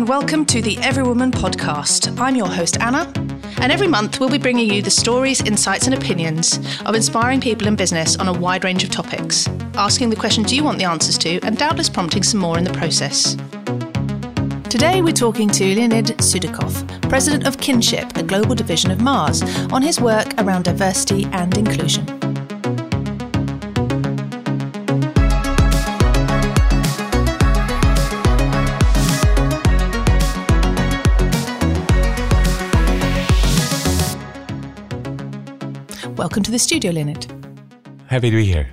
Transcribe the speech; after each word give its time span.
and 0.00 0.08
welcome 0.08 0.46
to 0.46 0.62
the 0.62 0.78
Every 0.78 1.02
Woman 1.02 1.30
podcast. 1.30 2.18
I'm 2.18 2.34
your 2.34 2.46
host, 2.46 2.80
Anna, 2.80 3.12
and 3.60 3.70
every 3.70 3.86
month 3.86 4.18
we'll 4.18 4.30
be 4.30 4.38
bringing 4.38 4.72
you 4.72 4.80
the 4.80 4.90
stories, 4.90 5.42
insights, 5.42 5.84
and 5.84 5.94
opinions 5.94 6.58
of 6.86 6.94
inspiring 6.94 7.38
people 7.38 7.66
in 7.66 7.76
business 7.76 8.16
on 8.16 8.26
a 8.26 8.32
wide 8.32 8.64
range 8.64 8.82
of 8.82 8.88
topics, 8.88 9.46
asking 9.74 10.08
the 10.08 10.16
questions 10.16 10.54
you 10.54 10.64
want 10.64 10.78
the 10.78 10.84
answers 10.84 11.18
to, 11.18 11.38
and 11.40 11.58
doubtless 11.58 11.90
prompting 11.90 12.22
some 12.22 12.40
more 12.40 12.56
in 12.56 12.64
the 12.64 12.72
process. 12.72 13.36
Today 14.70 15.02
we're 15.02 15.12
talking 15.12 15.50
to 15.50 15.64
Leonid 15.74 16.06
Sudakov, 16.16 17.10
president 17.10 17.46
of 17.46 17.58
Kinship, 17.58 18.16
a 18.16 18.22
global 18.22 18.54
division 18.54 18.90
of 18.90 19.02
Mars, 19.02 19.42
on 19.70 19.82
his 19.82 20.00
work 20.00 20.32
around 20.38 20.64
diversity 20.64 21.26
and 21.32 21.54
inclusion. 21.58 22.19
Welcome 36.30 36.44
to 36.44 36.52
the 36.52 36.60
studio, 36.60 36.92
Leonid. 36.92 37.26
Happy 38.06 38.30
to 38.30 38.36
be 38.36 38.44
here. 38.44 38.68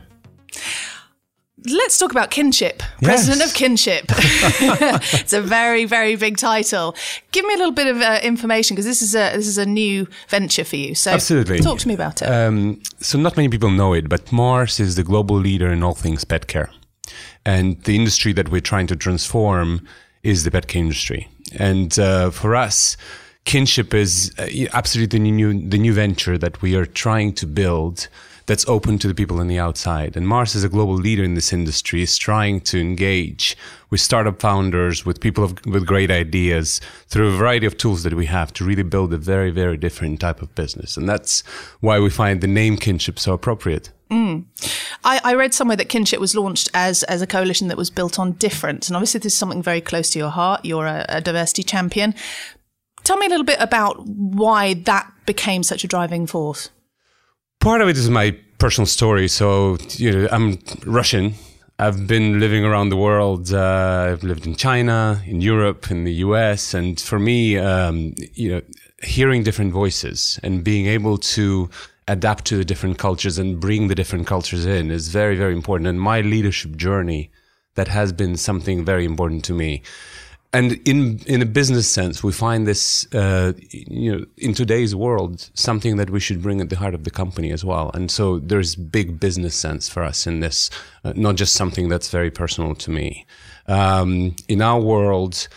Let's 1.66 1.98
talk 1.98 2.12
about 2.12 2.30
kinship. 2.30 2.84
President 3.02 3.44
of 3.44 3.56
Kinship. 3.56 4.06
it's 4.10 5.34
a 5.34 5.42
very, 5.42 5.86
very 5.86 6.16
big 6.18 6.38
title. 6.38 6.96
Give 7.32 7.44
me 7.48 7.56
a 7.56 7.58
little 7.58 7.74
bit 7.74 7.88
of 7.88 8.00
uh, 8.00 8.20
information 8.22 8.76
because 8.76 8.86
this 8.86 9.02
is 9.02 9.16
a 9.16 9.36
this 9.36 9.48
is 9.48 9.58
a 9.58 9.66
new 9.66 10.08
venture 10.30 10.64
for 10.64 10.76
you. 10.76 10.94
So, 10.94 11.10
Absolutely. 11.10 11.58
talk 11.58 11.80
to 11.80 11.88
me 11.88 11.96
about 11.96 12.22
it. 12.22 12.28
Um, 12.28 12.80
so, 13.00 13.18
not 13.18 13.36
many 13.36 13.50
people 13.50 13.72
know 13.72 13.94
it, 13.94 14.08
but 14.08 14.32
Mars 14.32 14.80
is 14.80 14.96
the 14.96 15.04
global 15.04 15.38
leader 15.38 15.72
in 15.72 15.82
all 15.82 15.96
things 15.96 16.24
pet 16.26 16.46
care, 16.46 16.70
and 17.44 17.82
the 17.86 17.96
industry 17.96 18.34
that 18.34 18.50
we're 18.50 18.62
trying 18.62 18.86
to 18.86 18.96
transform 18.96 19.82
is 20.22 20.44
the 20.44 20.52
pet 20.52 20.68
care 20.68 20.84
industry. 20.84 21.28
And 21.58 21.98
uh, 21.98 22.30
for 22.30 22.56
us, 22.56 22.98
Kinship 23.48 23.94
is 23.94 24.34
uh, 24.38 24.46
absolutely 24.74 25.20
the 25.20 25.32
new 25.32 25.70
the 25.70 25.78
new 25.78 25.94
venture 25.94 26.38
that 26.38 26.62
we 26.62 26.76
are 26.76 26.86
trying 26.86 27.32
to 27.36 27.48
build 27.48 28.10
that's 28.46 28.68
open 28.68 28.98
to 29.00 29.08
the 29.08 29.14
people 29.14 29.40
on 29.40 29.48
the 29.48 29.58
outside. 29.58 30.18
And 30.18 30.28
Mars 30.28 30.54
is 30.54 30.64
a 30.66 30.70
global 30.70 30.96
leader 30.96 31.24
in 31.24 31.34
this 31.34 31.54
industry, 31.54 32.02
is 32.02 32.18
trying 32.18 32.62
to 32.62 32.80
engage 32.80 33.58
with 33.90 34.02
startup 34.02 34.42
founders, 34.42 35.06
with 35.06 35.20
people 35.22 35.44
of, 35.46 35.66
with 35.66 35.86
great 35.86 36.12
ideas 36.12 36.82
through 37.08 37.30
a 37.30 37.38
variety 37.38 37.66
of 37.66 37.78
tools 37.78 38.04
that 38.04 38.14
we 38.14 38.26
have 38.26 38.52
to 38.54 38.66
really 38.66 38.84
build 38.84 39.14
a 39.14 39.18
very, 39.18 39.52
very 39.52 39.78
different 39.78 40.20
type 40.20 40.42
of 40.42 40.54
business. 40.56 40.98
And 40.98 41.08
that's 41.08 41.42
why 41.80 42.00
we 42.00 42.10
find 42.10 42.42
the 42.42 42.48
name 42.48 42.78
Kinship 42.78 43.18
so 43.18 43.34
appropriate. 43.34 43.92
I, 45.04 45.20
I 45.24 45.34
read 45.36 45.54
somewhere 45.54 45.78
that 45.78 45.90
Kinship 45.90 46.20
was 46.20 46.34
launched 46.34 46.70
as 46.74 47.04
as 47.04 47.22
a 47.22 47.28
coalition 47.28 47.68
that 47.68 47.78
was 47.78 47.90
built 47.90 48.20
on 48.20 48.34
difference, 48.34 48.88
and 48.88 48.96
obviously 48.96 49.20
this 49.20 49.34
is 49.34 49.40
something 49.40 49.62
very 49.62 49.82
close 49.82 50.10
to 50.12 50.20
your 50.20 50.30
heart. 50.30 50.64
You're 50.64 50.86
a, 50.86 51.06
a 51.10 51.22
diversity 51.22 51.64
champion. 51.64 52.14
Tell 53.08 53.16
me 53.16 53.26
a 53.26 53.30
little 53.30 53.46
bit 53.46 53.62
about 53.62 54.06
why 54.06 54.74
that 54.74 55.10
became 55.26 55.64
such 55.64 55.86
a 55.86 55.88
driving 55.88 56.28
force. 56.28 56.72
Part 57.62 57.80
of 57.80 57.88
it 57.88 57.96
is 57.96 58.10
my 58.10 58.36
personal 58.58 58.86
story. 58.86 59.30
So, 59.30 59.78
you 59.92 60.12
know, 60.12 60.28
I'm 60.30 60.60
Russian. 60.86 61.36
I've 61.80 62.06
been 62.06 62.42
living 62.42 62.66
around 62.66 62.90
the 62.90 62.98
world. 62.98 63.54
Uh, 63.54 64.10
I've 64.12 64.24
lived 64.24 64.46
in 64.46 64.58
China, 64.58 65.22
in 65.26 65.40
Europe, 65.40 65.90
in 65.90 66.04
the 66.04 66.16
US. 66.16 66.74
And 66.74 67.00
for 67.00 67.18
me, 67.18 67.58
um, 67.58 68.14
you 68.34 68.50
know, 68.52 68.62
hearing 69.02 69.42
different 69.42 69.72
voices 69.72 70.38
and 70.44 70.62
being 70.62 70.88
able 70.88 71.18
to 71.18 71.70
adapt 72.10 72.44
to 72.48 72.58
the 72.58 72.66
different 72.66 72.98
cultures 72.98 73.38
and 73.38 73.58
bring 73.58 73.88
the 73.88 73.96
different 73.96 74.28
cultures 74.28 74.66
in 74.66 74.92
is 74.92 75.08
very, 75.08 75.38
very 75.38 75.54
important. 75.54 75.88
And 75.88 76.02
my 76.02 76.20
leadership 76.20 76.76
journey, 76.76 77.32
that 77.76 77.88
has 77.88 78.12
been 78.12 78.36
something 78.36 78.84
very 78.84 79.06
important 79.06 79.46
to 79.46 79.54
me 79.54 79.82
and 80.54 80.74
in 80.88 81.20
in 81.28 81.42
a 81.42 81.46
business 81.46 81.90
sense, 81.90 82.24
we 82.24 82.32
find 82.32 82.66
this 82.66 83.08
uh, 83.14 83.54
you 83.72 84.12
know 84.12 84.26
in 84.38 84.54
today's 84.54 84.96
world 84.96 85.50
something 85.54 85.98
that 85.98 86.10
we 86.10 86.20
should 86.20 86.42
bring 86.42 86.62
at 86.62 86.70
the 86.70 86.78
heart 86.78 86.94
of 86.94 87.04
the 87.04 87.12
company 87.12 87.52
as 87.52 87.66
well. 87.66 87.92
And 87.94 88.10
so 88.10 88.40
there's 88.40 88.76
big 88.76 89.20
business 89.20 89.56
sense 89.56 89.90
for 89.90 90.04
us 90.04 90.26
in 90.26 90.40
this, 90.40 90.70
uh, 91.04 91.14
not 91.16 91.36
just 91.36 91.54
something 91.54 91.90
that's 91.90 92.10
very 92.10 92.32
personal 92.32 92.76
to 92.76 92.92
me. 92.92 93.26
Um, 93.68 94.36
in 94.48 94.62
our 94.62 94.80
world, 94.80 95.48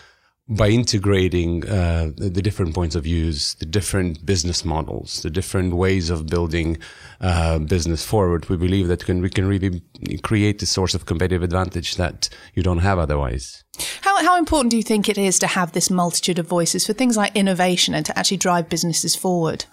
by 0.50 0.68
integrating 0.68 1.66
uh, 1.68 2.10
the, 2.16 2.42
different 2.42 2.74
points 2.74 2.96
of 2.96 3.04
views, 3.04 3.54
the 3.60 3.66
different 3.66 4.26
business 4.26 4.64
models, 4.64 5.22
the 5.22 5.30
different 5.30 5.74
ways 5.74 6.10
of 6.10 6.26
building 6.26 6.76
uh, 7.20 7.60
business 7.60 8.04
forward, 8.04 8.48
we 8.48 8.56
believe 8.56 8.88
that 8.88 9.04
can, 9.04 9.22
we 9.22 9.30
can 9.30 9.46
really 9.46 9.80
create 10.22 10.60
a 10.60 10.66
source 10.66 10.92
of 10.92 11.06
competitive 11.06 11.44
advantage 11.44 11.94
that 11.94 12.28
you 12.54 12.64
don't 12.64 12.78
have 12.78 12.98
otherwise. 12.98 13.62
How, 14.00 14.22
how 14.24 14.36
important 14.36 14.72
do 14.72 14.76
you 14.76 14.82
think 14.82 15.08
it 15.08 15.16
is 15.16 15.38
to 15.38 15.46
have 15.46 15.70
this 15.70 15.88
multitude 15.88 16.40
of 16.40 16.48
voices 16.48 16.84
for 16.84 16.94
things 16.94 17.16
like 17.16 17.36
innovation 17.36 17.94
and 17.94 18.04
to 18.06 18.18
actually 18.18 18.38
drive 18.38 18.68
businesses 18.68 19.14
forward? 19.14 19.66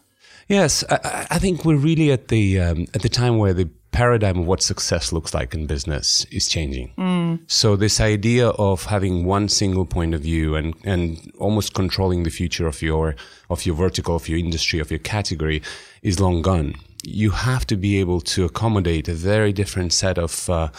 Yes, 0.47 0.83
I, 0.89 1.27
I 1.31 1.39
think 1.39 1.65
we're 1.65 1.75
really 1.75 2.11
at 2.11 2.29
the 2.29 2.59
um, 2.59 2.87
at 2.93 3.01
the 3.01 3.09
time 3.09 3.37
where 3.37 3.53
the 3.53 3.69
paradigm 3.91 4.39
of 4.39 4.45
what 4.45 4.61
success 4.61 5.11
looks 5.11 5.33
like 5.33 5.53
in 5.53 5.65
business 5.65 6.25
is 6.25 6.47
changing. 6.47 6.93
Mm. 6.97 7.39
So 7.47 7.75
this 7.75 7.99
idea 7.99 8.49
of 8.49 8.85
having 8.85 9.25
one 9.25 9.49
single 9.49 9.85
point 9.85 10.13
of 10.13 10.21
view 10.21 10.55
and 10.55 10.75
and 10.83 11.31
almost 11.39 11.73
controlling 11.73 12.23
the 12.23 12.29
future 12.29 12.67
of 12.67 12.81
your 12.81 13.15
of 13.49 13.65
your 13.65 13.75
vertical, 13.75 14.15
of 14.15 14.29
your 14.29 14.39
industry, 14.39 14.79
of 14.79 14.91
your 14.91 14.99
category 14.99 15.61
is 16.01 16.19
long 16.19 16.41
gone. 16.41 16.75
You 17.03 17.31
have 17.31 17.65
to 17.67 17.75
be 17.75 17.99
able 17.99 18.21
to 18.21 18.45
accommodate 18.45 19.07
a 19.07 19.13
very 19.13 19.53
different 19.53 19.93
set 19.93 20.17
of 20.17 20.49
uh, 20.49 20.69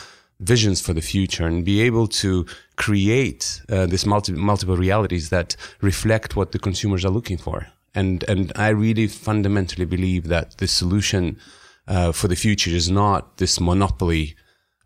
visions 0.41 0.81
for 0.81 0.93
the 0.93 1.01
future 1.01 1.47
and 1.47 1.65
be 1.65 1.81
able 1.83 2.07
to 2.07 2.47
create 2.77 3.61
uh, 3.69 3.87
this 3.87 4.07
multi- 4.07 4.33
multiple 4.33 4.77
realities 4.77 5.31
that 5.31 5.57
reflect 5.81 6.37
what 6.37 6.53
the 6.53 6.59
consumers 6.59 7.05
are 7.05 7.11
looking 7.11 7.39
for. 7.39 7.67
And 7.99 8.25
and 8.29 8.53
I 8.55 8.69
really 8.69 9.09
fundamentally 9.09 9.87
believe 9.87 10.29
that 10.29 10.59
the 10.59 10.69
solution 10.69 11.37
uh, 11.89 12.13
for 12.13 12.29
the 12.29 12.37
future 12.37 12.71
is 12.71 12.89
not 12.89 13.39
this 13.39 13.61
monopoly 13.61 14.37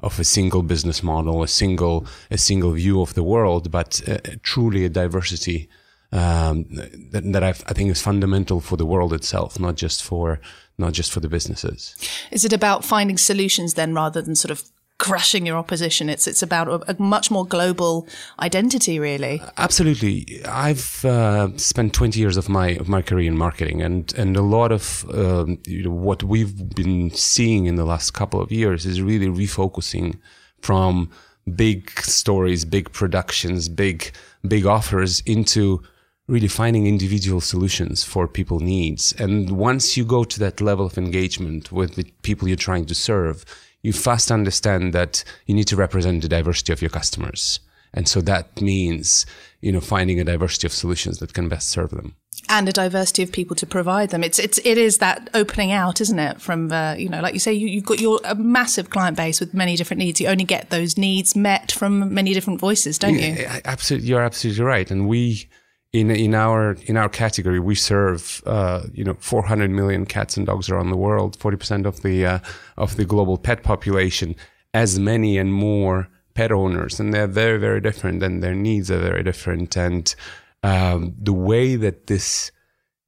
of 0.00 0.18
a 0.18 0.24
single 0.24 0.62
business 0.62 1.02
model, 1.02 1.42
a 1.42 1.48
single 1.48 2.06
a 2.30 2.38
single 2.38 2.72
view 2.72 3.02
of 3.02 3.12
the 3.14 3.22
world, 3.22 3.70
but 3.70 4.00
uh, 4.08 4.18
truly 4.42 4.84
a 4.84 4.88
diversity 4.88 5.68
um, 6.12 6.66
that, 7.12 7.22
that 7.32 7.42
i 7.42 7.52
think 7.52 7.90
is 7.90 8.02
fundamental 8.02 8.60
for 8.60 8.76
the 8.76 8.86
world 8.86 9.12
itself, 9.12 9.58
not 9.58 9.76
just 9.76 10.02
for 10.02 10.40
not 10.78 10.92
just 10.92 11.12
for 11.12 11.20
the 11.20 11.28
businesses. 11.28 11.94
Is 12.30 12.44
it 12.44 12.52
about 12.52 12.84
finding 12.84 13.18
solutions 13.18 13.74
then, 13.74 13.94
rather 13.94 14.22
than 14.22 14.36
sort 14.36 14.50
of 14.50 14.62
crushing 15.02 15.44
your 15.44 15.56
opposition. 15.56 16.08
It's 16.08 16.28
it's 16.28 16.42
about 16.42 16.68
a, 16.68 16.92
a 16.92 17.02
much 17.02 17.28
more 17.30 17.44
global 17.44 18.06
identity, 18.38 19.00
really. 19.00 19.42
Absolutely, 19.58 20.40
I've 20.46 21.04
uh, 21.04 21.48
spent 21.56 21.92
twenty 21.92 22.20
years 22.20 22.36
of 22.36 22.48
my 22.48 22.68
of 22.82 22.88
my 22.88 23.02
career 23.02 23.26
in 23.26 23.36
marketing, 23.36 23.82
and 23.82 24.14
and 24.16 24.36
a 24.36 24.42
lot 24.42 24.70
of 24.70 25.04
um, 25.12 25.58
you 25.66 25.82
know, 25.82 25.90
what 25.90 26.22
we've 26.22 26.56
been 26.76 27.10
seeing 27.10 27.66
in 27.66 27.74
the 27.74 27.84
last 27.84 28.12
couple 28.12 28.40
of 28.40 28.52
years 28.52 28.86
is 28.86 29.02
really 29.02 29.26
refocusing 29.26 30.18
from 30.60 31.10
big 31.56 31.90
stories, 32.00 32.64
big 32.64 32.92
productions, 32.92 33.68
big 33.68 34.12
big 34.46 34.66
offers 34.66 35.20
into 35.26 35.82
really 36.28 36.48
finding 36.48 36.86
individual 36.86 37.40
solutions 37.40 38.04
for 38.04 38.28
people 38.28 38.60
needs 38.60 39.12
and 39.18 39.50
once 39.50 39.96
you 39.96 40.04
go 40.04 40.22
to 40.22 40.38
that 40.38 40.60
level 40.60 40.86
of 40.86 40.96
engagement 40.96 41.72
with 41.72 41.96
the 41.96 42.04
people 42.22 42.46
you're 42.46 42.56
trying 42.56 42.86
to 42.86 42.94
serve 42.94 43.44
you 43.82 43.92
fast 43.92 44.30
understand 44.30 44.92
that 44.92 45.24
you 45.46 45.54
need 45.54 45.66
to 45.68 45.76
represent 45.76 46.22
the 46.22 46.28
diversity 46.28 46.72
of 46.72 46.80
your 46.80 46.90
customers. 46.90 47.60
And 47.94 48.08
so 48.08 48.20
that 48.22 48.60
means, 48.60 49.26
you 49.60 49.70
know, 49.70 49.80
finding 49.80 50.18
a 50.18 50.24
diversity 50.24 50.66
of 50.66 50.72
solutions 50.72 51.18
that 51.18 51.34
can 51.34 51.48
best 51.48 51.68
serve 51.68 51.90
them. 51.90 52.16
And 52.48 52.68
a 52.68 52.72
diversity 52.72 53.22
of 53.22 53.30
people 53.30 53.54
to 53.56 53.66
provide 53.66 54.10
them. 54.10 54.24
It's, 54.24 54.38
it's, 54.38 54.58
it 54.64 54.78
is 54.78 54.98
that 54.98 55.28
opening 55.34 55.72
out, 55.72 56.00
isn't 56.00 56.18
it? 56.18 56.40
From, 56.40 56.72
uh, 56.72 56.94
you 56.94 57.08
know, 57.08 57.20
like 57.20 57.34
you 57.34 57.40
say, 57.40 57.52
you, 57.52 57.80
have 57.80 57.84
got 57.84 58.00
your 58.00 58.18
a 58.24 58.34
massive 58.34 58.88
client 58.88 59.16
base 59.16 59.40
with 59.40 59.52
many 59.52 59.76
different 59.76 59.98
needs. 59.98 60.20
You 60.20 60.28
only 60.28 60.44
get 60.44 60.70
those 60.70 60.96
needs 60.96 61.36
met 61.36 61.70
from 61.70 62.12
many 62.14 62.32
different 62.32 62.60
voices, 62.60 62.98
don't 62.98 63.18
you? 63.18 63.44
Absolutely. 63.64 64.08
You're 64.08 64.22
absolutely 64.22 64.64
right. 64.64 64.90
And 64.90 65.06
we, 65.06 65.48
in 65.92 66.10
in 66.10 66.34
our 66.34 66.76
in 66.86 66.96
our 66.96 67.08
category, 67.08 67.60
we 67.60 67.74
serve 67.74 68.42
uh, 68.46 68.82
you 68.92 69.04
know 69.04 69.14
400 69.20 69.70
million 69.70 70.06
cats 70.06 70.36
and 70.36 70.46
dogs 70.46 70.70
around 70.70 70.90
the 70.90 70.96
world, 70.96 71.36
40 71.36 71.56
percent 71.56 71.86
of 71.86 72.02
the 72.02 72.26
uh, 72.26 72.38
of 72.76 72.96
the 72.96 73.04
global 73.04 73.36
pet 73.36 73.62
population, 73.62 74.34
as 74.72 74.98
many 74.98 75.36
and 75.36 75.52
more 75.52 76.08
pet 76.34 76.50
owners, 76.50 76.98
and 76.98 77.12
they're 77.12 77.26
very 77.26 77.58
very 77.58 77.80
different, 77.80 78.22
and 78.22 78.42
their 78.42 78.54
needs 78.54 78.90
are 78.90 79.00
very 79.00 79.22
different, 79.22 79.76
and 79.76 80.14
um, 80.62 81.14
the 81.20 81.32
way 81.32 81.76
that 81.76 82.06
this 82.06 82.50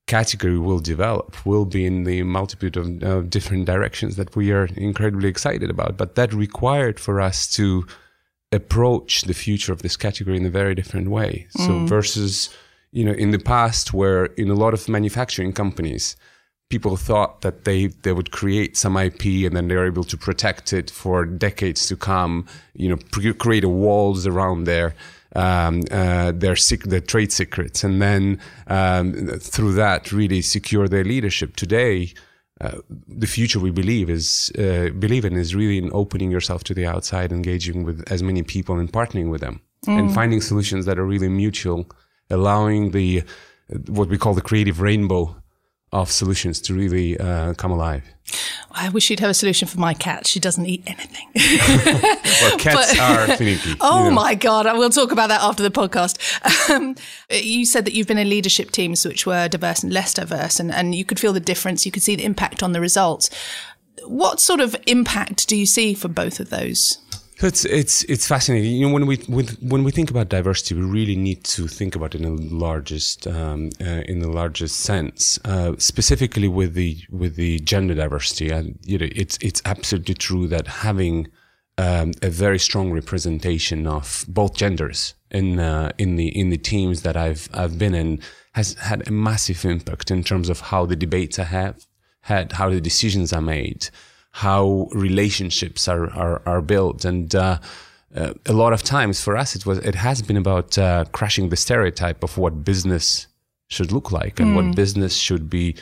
category 0.07 0.59
will 0.59 0.81
develop 0.81 1.47
will 1.47 1.65
be 1.65 1.87
in 1.87 2.05
the 2.05 2.23
multitude 2.25 2.77
of 2.77 3.03
uh, 3.03 3.23
different 3.23 3.65
directions 3.65 4.17
that 4.17 4.37
we 4.37 4.53
are 4.53 4.67
incredibly 4.77 5.31
excited 5.31 5.71
about. 5.71 5.97
But 5.97 6.17
that 6.17 6.35
required 6.35 7.01
for 7.01 7.23
us 7.23 7.49
to 7.55 7.87
approach 8.53 9.23
the 9.23 9.33
future 9.33 9.73
of 9.73 9.81
this 9.81 9.97
category 9.97 10.37
in 10.37 10.45
a 10.45 10.51
very 10.51 10.75
different 10.75 11.09
way. 11.09 11.47
Mm. 11.57 11.67
So 11.67 11.87
versus 11.87 12.51
you 12.95 13.05
know, 13.05 13.13
in 13.13 13.31
the 13.33 13.39
past, 13.39 13.93
where 13.93 14.27
in 14.43 14.49
a 14.49 14.55
lot 14.55 14.73
of 14.73 14.89
manufacturing 14.89 15.53
companies, 15.53 16.17
people 16.71 16.97
thought 16.97 17.41
that 17.43 17.65
they, 17.65 17.89
they 18.05 18.13
would 18.13 18.31
create 18.31 18.77
some 18.77 18.97
IP 18.97 19.25
and 19.47 19.55
then 19.57 19.69
they're 19.69 19.87
able 19.87 20.05
to 20.05 20.17
protect 20.17 20.73
it 20.73 20.91
for 20.91 21.27
decades 21.27 21.87
to 21.89 21.97
come, 21.97 22.47
you 22.73 22.89
know, 22.89 22.97
create 23.35 23.65
walls 23.65 24.27
around 24.27 24.65
there. 24.65 24.95
um, 25.35 25.83
uh, 25.91 26.33
their 26.33 26.57
sec- 26.57 26.85
their 26.85 27.01
trade 27.01 27.33
secrets, 27.33 27.83
and 27.83 28.01
then 28.01 28.41
um, 28.69 29.27
through 29.41 29.75
that 29.75 30.13
really 30.13 30.41
secure 30.41 30.87
their 30.89 31.05
leadership. 31.05 31.57
Today, 31.57 32.15
uh, 32.61 32.79
the 33.09 33.27
future 33.27 33.59
we 33.59 33.71
believe 33.71 34.09
is 34.09 34.53
uh, 34.59 34.91
believe 34.91 35.25
in 35.25 35.35
is 35.35 35.55
really 35.55 35.79
in 35.79 35.91
opening 35.93 36.31
yourself 36.31 36.63
to 36.65 36.75
the 36.75 36.87
outside, 36.87 37.33
engaging 37.33 37.85
with 37.85 38.05
as 38.11 38.23
many 38.23 38.43
people 38.43 38.79
and 38.79 38.93
partnering 38.93 39.29
with 39.31 39.41
them, 39.41 39.61
mm. 39.87 39.99
and 39.99 40.15
finding 40.15 40.41
solutions 40.41 40.87
that 40.87 40.99
are 40.99 41.05
really 41.05 41.29
mutual, 41.29 41.91
allowing 42.35 42.91
the 42.91 43.23
what 43.87 44.09
we 44.09 44.19
call 44.19 44.35
the 44.35 44.43
creative 44.43 44.81
rainbow 44.81 45.37
of 45.95 46.11
solutions 46.11 46.61
to 46.61 46.75
really 46.75 47.19
uh, 47.19 47.55
come 47.55 47.71
alive. 47.71 48.03
I 48.73 48.89
wish 48.89 49.11
you'd 49.11 49.21
have 49.21 49.31
a 49.31 49.35
solution 49.35 49.69
for 49.69 49.79
my 49.79 49.95
cat. 49.95 50.27
She 50.27 50.41
doesn't 50.41 50.67
eat 50.67 50.83
anything. 50.87 51.29
well, 52.43 52.59
cats 52.59 52.97
but, 52.97 53.01
are 53.01 53.37
finicky. 53.37 53.75
Oh 53.81 54.05
you 54.05 54.11
know. 54.11 54.17
my 54.17 54.35
God. 54.35 54.67
We'll 54.77 54.91
talk 54.91 55.13
about 55.13 55.29
that 55.29 55.41
after 55.41 55.63
the 55.63 55.71
podcast. 55.71 56.19
Um, 56.69 56.97
you 57.31 57.65
said 57.65 57.85
that 57.85 57.93
you've 57.93 58.09
been 58.09 58.19
in 58.19 58.29
leadership 58.29 58.73
teams 58.73 59.07
which 59.07 59.27
were 59.27 59.47
diverse 59.49 59.85
and 59.85 59.93
less 59.93 60.15
diverse, 60.15 60.59
and, 60.59 60.73
and 60.73 60.95
you 60.95 61.05
could 61.05 61.21
feel 61.21 61.33
the 61.33 61.41
difference. 61.41 61.87
You 61.87 61.93
could 61.93 62.03
see 62.03 62.17
the 62.17 62.25
impact 62.25 62.63
on 62.63 62.73
the 62.73 62.81
results. 62.81 63.31
What 64.07 64.41
sort 64.41 64.61
of 64.61 64.75
impact 64.87 65.47
do 65.47 65.57
you 65.57 65.67
see 65.67 65.95
for 65.95 66.09
both 66.09 66.41
of 66.41 66.51
those? 66.51 66.99
It's 67.43 67.65
it's 67.65 68.05
it's 68.05 68.27
fascinating. 68.29 68.73
You 68.73 68.89
know, 68.89 68.95
when 68.95 69.07
we 69.07 69.17
when 69.17 69.85
we 69.85 69.91
think 69.91 70.11
about 70.11 70.29
diversity, 70.29 70.75
we 70.75 70.83
really 70.83 71.17
need 71.17 71.45
to 71.45 71.67
think 71.67 71.97
about 71.97 72.15
it 72.15 72.21
in 72.21 72.37
the 72.37 72.55
largest 72.55 73.27
um, 73.27 73.71
uh, 73.81 74.03
in 74.07 74.21
the 74.21 74.29
largest 74.29 74.81
sense. 74.81 75.39
Uh, 75.45 75.75
specifically 75.79 76.49
with 76.49 76.75
the 76.75 76.99
with 77.11 77.37
the 77.37 77.59
gender 77.61 77.95
diversity, 77.95 78.51
and 78.51 78.79
you 78.83 78.99
know, 78.99 79.09
it's 79.15 79.37
it's 79.41 79.61
absolutely 79.65 80.15
true 80.15 80.47
that 80.49 80.67
having 80.67 81.29
um, 81.79 82.13
a 82.23 82.31
very 82.31 82.59
strong 82.59 82.93
representation 82.93 83.87
of 83.87 84.25
both 84.29 84.55
genders 84.55 85.15
in 85.31 85.59
uh, 85.59 85.91
in 85.99 86.17
the 86.17 86.29
in 86.29 86.51
the 86.51 86.59
teams 86.59 87.03
that 87.03 87.17
I've 87.17 87.49
I've 87.53 87.79
been 87.79 87.95
in 87.95 88.21
has 88.53 88.75
had 88.75 89.09
a 89.09 89.11
massive 89.11 89.65
impact 89.65 90.11
in 90.11 90.23
terms 90.23 90.49
of 90.49 90.61
how 90.61 90.87
the 90.87 90.95
debates 90.95 91.41
I 91.41 91.45
have 91.45 91.85
had, 92.21 92.53
how 92.53 92.71
the 92.71 92.81
decisions 92.81 93.33
are 93.33 93.43
made 93.43 93.89
how 94.35 94.89
relationships 94.91 95.87
are 95.87 96.11
are, 96.11 96.43
are 96.45 96.61
built 96.61 97.05
and 97.05 97.37
uh, 97.37 97.57
uh, 98.17 98.33
a 98.47 98.53
lot 98.53 98.73
of 98.73 98.83
times 98.83 99.23
for 99.23 99.37
us 99.37 99.55
it 99.55 99.65
was 99.65 99.79
it 99.79 99.95
has 99.95 100.23
been 100.23 100.37
about 100.37 100.77
uh, 100.77 101.05
crushing 101.13 101.51
the 101.51 101.57
stereotype 101.57 102.25
of 102.25 102.37
what 102.37 102.65
business 102.65 103.29
should 103.69 103.93
look 103.93 104.11
like 104.11 104.41
and 104.41 104.51
mm. 104.51 104.57
what 104.57 104.75
business 104.75 105.15
should 105.15 105.49
be 105.49 105.77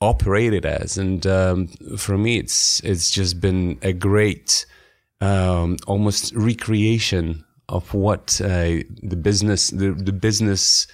operated 0.00 0.64
as 0.64 0.96
and 0.96 1.26
um, 1.26 1.66
for 1.98 2.16
me 2.16 2.38
it's 2.38 2.80
it's 2.80 3.10
just 3.10 3.42
been 3.42 3.78
a 3.82 3.92
great 3.92 4.64
um, 5.20 5.76
almost 5.86 6.34
recreation 6.34 7.44
of 7.68 7.92
what 7.92 8.40
uh, 8.42 8.80
the 9.02 9.18
business 9.20 9.68
the, 9.68 9.90
the 9.92 10.14
business 10.14 10.86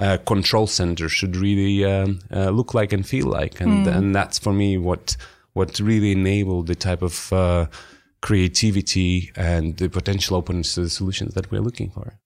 uh, 0.00 0.16
control 0.24 0.66
center 0.66 1.06
should 1.10 1.36
really 1.36 1.84
um, 1.84 2.20
uh, 2.34 2.48
look 2.48 2.72
like 2.72 2.94
and 2.94 3.06
feel 3.06 3.26
like 3.26 3.60
and 3.60 3.86
mm. 3.86 3.94
and 3.94 4.14
that's 4.14 4.38
for 4.38 4.54
me 4.54 4.78
what 4.78 5.18
what 5.52 5.78
really 5.80 6.12
enabled 6.12 6.66
the 6.66 6.74
type 6.74 7.02
of 7.02 7.32
uh, 7.32 7.66
creativity 8.20 9.32
and 9.36 9.76
the 9.76 9.88
potential 9.88 10.36
openness 10.36 10.74
to 10.74 10.82
the 10.82 10.90
solutions 10.90 11.34
that 11.34 11.50
we're 11.50 11.60
looking 11.60 11.90
for. 11.90 12.18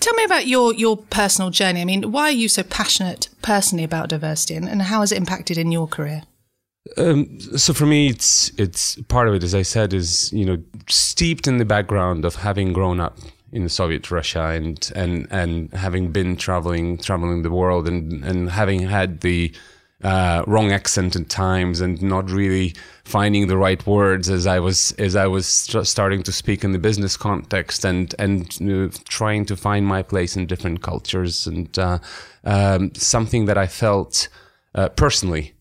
Tell 0.00 0.14
me 0.14 0.24
about 0.24 0.46
your 0.46 0.74
your 0.74 0.96
personal 0.96 1.50
journey. 1.50 1.80
I 1.80 1.84
mean, 1.84 2.10
why 2.10 2.24
are 2.24 2.30
you 2.32 2.48
so 2.48 2.62
passionate 2.62 3.28
personally 3.42 3.84
about 3.84 4.08
diversity, 4.08 4.54
and, 4.54 4.68
and 4.68 4.82
how 4.82 5.00
has 5.00 5.12
it 5.12 5.18
impacted 5.18 5.56
in 5.56 5.70
your 5.70 5.86
career? 5.86 6.22
Um, 6.96 7.38
so 7.56 7.72
for 7.72 7.86
me, 7.86 8.08
it's 8.08 8.50
it's 8.58 8.96
part 9.02 9.28
of 9.28 9.34
it, 9.34 9.44
as 9.44 9.54
I 9.54 9.62
said, 9.62 9.92
is 9.92 10.32
you 10.32 10.44
know 10.44 10.58
steeped 10.88 11.46
in 11.46 11.58
the 11.58 11.64
background 11.64 12.24
of 12.24 12.36
having 12.36 12.72
grown 12.72 13.00
up 13.00 13.18
in 13.52 13.68
Soviet 13.68 14.10
Russia 14.10 14.46
and 14.46 14.90
and 14.96 15.28
and 15.30 15.72
having 15.72 16.10
been 16.10 16.36
traveling 16.36 16.98
traveling 16.98 17.42
the 17.42 17.50
world 17.50 17.86
and 17.86 18.24
and 18.24 18.50
having 18.50 18.80
had 18.80 19.20
the 19.20 19.54
uh, 20.02 20.42
wrong 20.46 20.72
accent 20.72 21.14
at 21.16 21.28
times 21.28 21.80
and 21.80 22.02
not 22.02 22.30
really 22.30 22.74
finding 23.04 23.46
the 23.46 23.56
right 23.56 23.86
words 23.86 24.28
as 24.28 24.46
I 24.46 24.58
was 24.58 24.92
as 24.92 25.14
I 25.14 25.26
was 25.26 25.46
starting 25.46 26.22
to 26.24 26.32
speak 26.32 26.64
in 26.64 26.72
the 26.72 26.78
business 26.78 27.16
context 27.16 27.84
and 27.84 28.14
and 28.18 28.60
know, 28.60 28.88
trying 29.08 29.44
to 29.46 29.56
find 29.56 29.86
my 29.86 30.02
place 30.02 30.36
in 30.36 30.46
different 30.46 30.82
cultures. 30.82 31.46
And 31.46 31.78
uh, 31.78 31.98
um, 32.44 32.94
something 32.94 33.46
that 33.46 33.58
I 33.58 33.66
felt 33.66 34.28
uh, 34.74 34.88
personally 34.88 35.54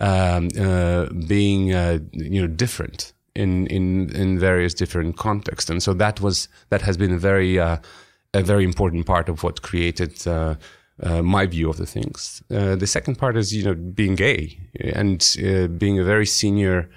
um, 0.00 0.48
uh, 0.58 1.06
being 1.26 1.72
uh, 1.72 1.98
you 2.12 2.42
know 2.42 2.48
different 2.48 3.12
in 3.34 3.66
in 3.68 4.14
in 4.14 4.38
various 4.38 4.74
different 4.74 5.16
contexts. 5.16 5.70
And 5.70 5.82
so 5.82 5.94
that 5.94 6.20
was 6.20 6.48
that 6.68 6.82
has 6.82 6.96
been 6.96 7.12
a 7.12 7.18
very 7.18 7.58
uh, 7.58 7.78
a 8.34 8.42
very 8.42 8.64
important 8.64 9.06
part 9.06 9.30
of 9.30 9.42
what 9.42 9.62
created 9.62 10.26
uh, 11.02 11.22
my 11.22 11.46
view 11.46 11.68
of 11.68 11.76
the 11.76 11.86
things. 11.86 12.42
Uh, 12.50 12.76
the 12.76 12.86
second 12.86 13.16
part 13.16 13.36
is, 13.36 13.54
you 13.54 13.64
know, 13.64 13.74
being 13.74 14.14
gay 14.14 14.58
and 14.80 15.36
uh, 15.44 15.66
being 15.66 15.98
a 15.98 16.04
very 16.04 16.26
senior 16.26 16.88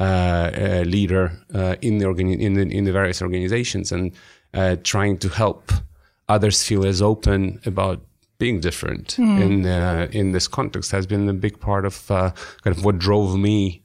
uh, 0.00 0.02
uh, 0.02 0.82
leader 0.86 1.30
uh, 1.54 1.76
in 1.80 1.98
the, 1.98 2.04
organi- 2.04 2.40
in 2.40 2.54
the 2.54 2.62
in 2.62 2.82
the 2.82 2.90
various 2.90 3.22
organizations 3.22 3.92
and 3.92 4.12
trying 4.82 5.16
to 5.16 5.28
help 5.28 5.70
others 6.28 6.64
feel 6.64 6.84
as 6.84 7.00
open 7.00 7.60
about 7.64 8.04
being 8.38 8.58
different 8.58 9.16
mm. 9.16 9.40
in 9.40 9.64
in 10.12 10.32
this 10.32 10.48
context 10.48 10.90
has 10.90 11.06
been 11.06 11.28
a 11.28 11.32
big 11.32 11.60
part 11.60 11.86
of 11.86 12.08
kind 12.08 12.76
of 12.76 12.84
what 12.84 12.98
drove 12.98 13.38
me 13.38 13.84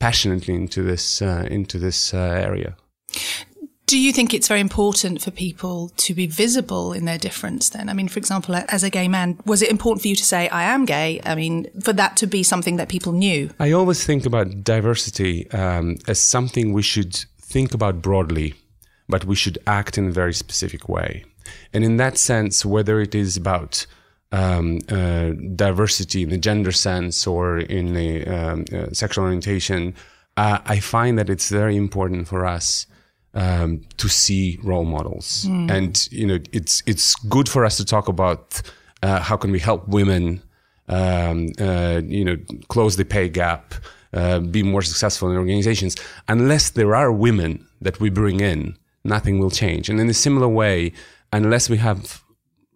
passionately 0.00 0.56
into 0.56 0.82
this 0.82 1.22
into 1.22 1.78
this 1.78 2.12
area. 2.12 2.76
Do 3.88 3.98
you 3.98 4.12
think 4.12 4.34
it's 4.34 4.48
very 4.48 4.60
important 4.60 5.22
for 5.22 5.30
people 5.30 5.90
to 5.96 6.12
be 6.12 6.26
visible 6.26 6.92
in 6.92 7.06
their 7.06 7.16
difference 7.16 7.70
then? 7.70 7.88
I 7.88 7.94
mean, 7.94 8.08
for 8.08 8.18
example, 8.18 8.54
as 8.54 8.84
a 8.84 8.90
gay 8.90 9.08
man, 9.08 9.38
was 9.46 9.62
it 9.62 9.70
important 9.70 10.02
for 10.02 10.08
you 10.08 10.14
to 10.14 10.24
say, 10.26 10.46
I 10.50 10.64
am 10.64 10.84
gay? 10.84 11.22
I 11.24 11.34
mean, 11.34 11.68
for 11.80 11.94
that 11.94 12.14
to 12.18 12.26
be 12.26 12.42
something 12.42 12.76
that 12.76 12.90
people 12.90 13.12
knew? 13.12 13.48
I 13.58 13.72
always 13.72 14.04
think 14.04 14.26
about 14.26 14.62
diversity 14.62 15.50
um, 15.52 15.96
as 16.06 16.18
something 16.18 16.74
we 16.74 16.82
should 16.82 17.14
think 17.40 17.72
about 17.72 18.02
broadly, 18.02 18.52
but 19.08 19.24
we 19.24 19.34
should 19.34 19.58
act 19.66 19.96
in 19.96 20.08
a 20.08 20.12
very 20.12 20.34
specific 20.34 20.86
way. 20.86 21.24
And 21.72 21.82
in 21.82 21.96
that 21.96 22.18
sense, 22.18 22.66
whether 22.66 23.00
it 23.00 23.14
is 23.14 23.38
about 23.38 23.86
um, 24.32 24.80
uh, 24.90 25.30
diversity 25.56 26.24
in 26.24 26.28
the 26.28 26.36
gender 26.36 26.72
sense 26.72 27.26
or 27.26 27.56
in 27.56 27.94
the 27.94 28.26
um, 28.26 28.66
uh, 28.70 28.92
sexual 28.92 29.24
orientation, 29.24 29.94
uh, 30.36 30.58
I 30.66 30.78
find 30.78 31.18
that 31.18 31.30
it's 31.30 31.48
very 31.48 31.74
important 31.74 32.28
for 32.28 32.44
us 32.44 32.84
um, 33.38 33.82
to 33.96 34.08
see 34.08 34.58
role 34.62 34.84
models. 34.84 35.46
Mm. 35.46 35.70
And 35.70 36.08
you 36.10 36.26
know, 36.26 36.38
it's 36.52 36.82
it's 36.86 37.14
good 37.36 37.48
for 37.48 37.64
us 37.64 37.76
to 37.76 37.84
talk 37.84 38.08
about 38.08 38.60
uh, 39.02 39.20
how 39.20 39.36
can 39.36 39.52
we 39.52 39.60
help 39.60 39.86
women, 39.88 40.42
um, 40.88 41.52
uh, 41.60 42.00
you 42.04 42.24
know, 42.24 42.36
close 42.68 42.96
the 42.96 43.04
pay 43.04 43.28
gap, 43.28 43.74
uh, 44.12 44.40
be 44.40 44.62
more 44.62 44.82
successful 44.82 45.30
in 45.30 45.36
organizations. 45.36 45.94
Unless 46.26 46.70
there 46.70 46.94
are 46.96 47.12
women 47.12 47.64
that 47.80 48.00
we 48.00 48.10
bring 48.10 48.40
in, 48.40 48.76
nothing 49.04 49.38
will 49.38 49.52
change. 49.52 49.88
And 49.88 50.00
in 50.00 50.10
a 50.10 50.14
similar 50.14 50.48
way, 50.48 50.92
unless 51.32 51.70
we 51.70 51.76
have 51.76 52.22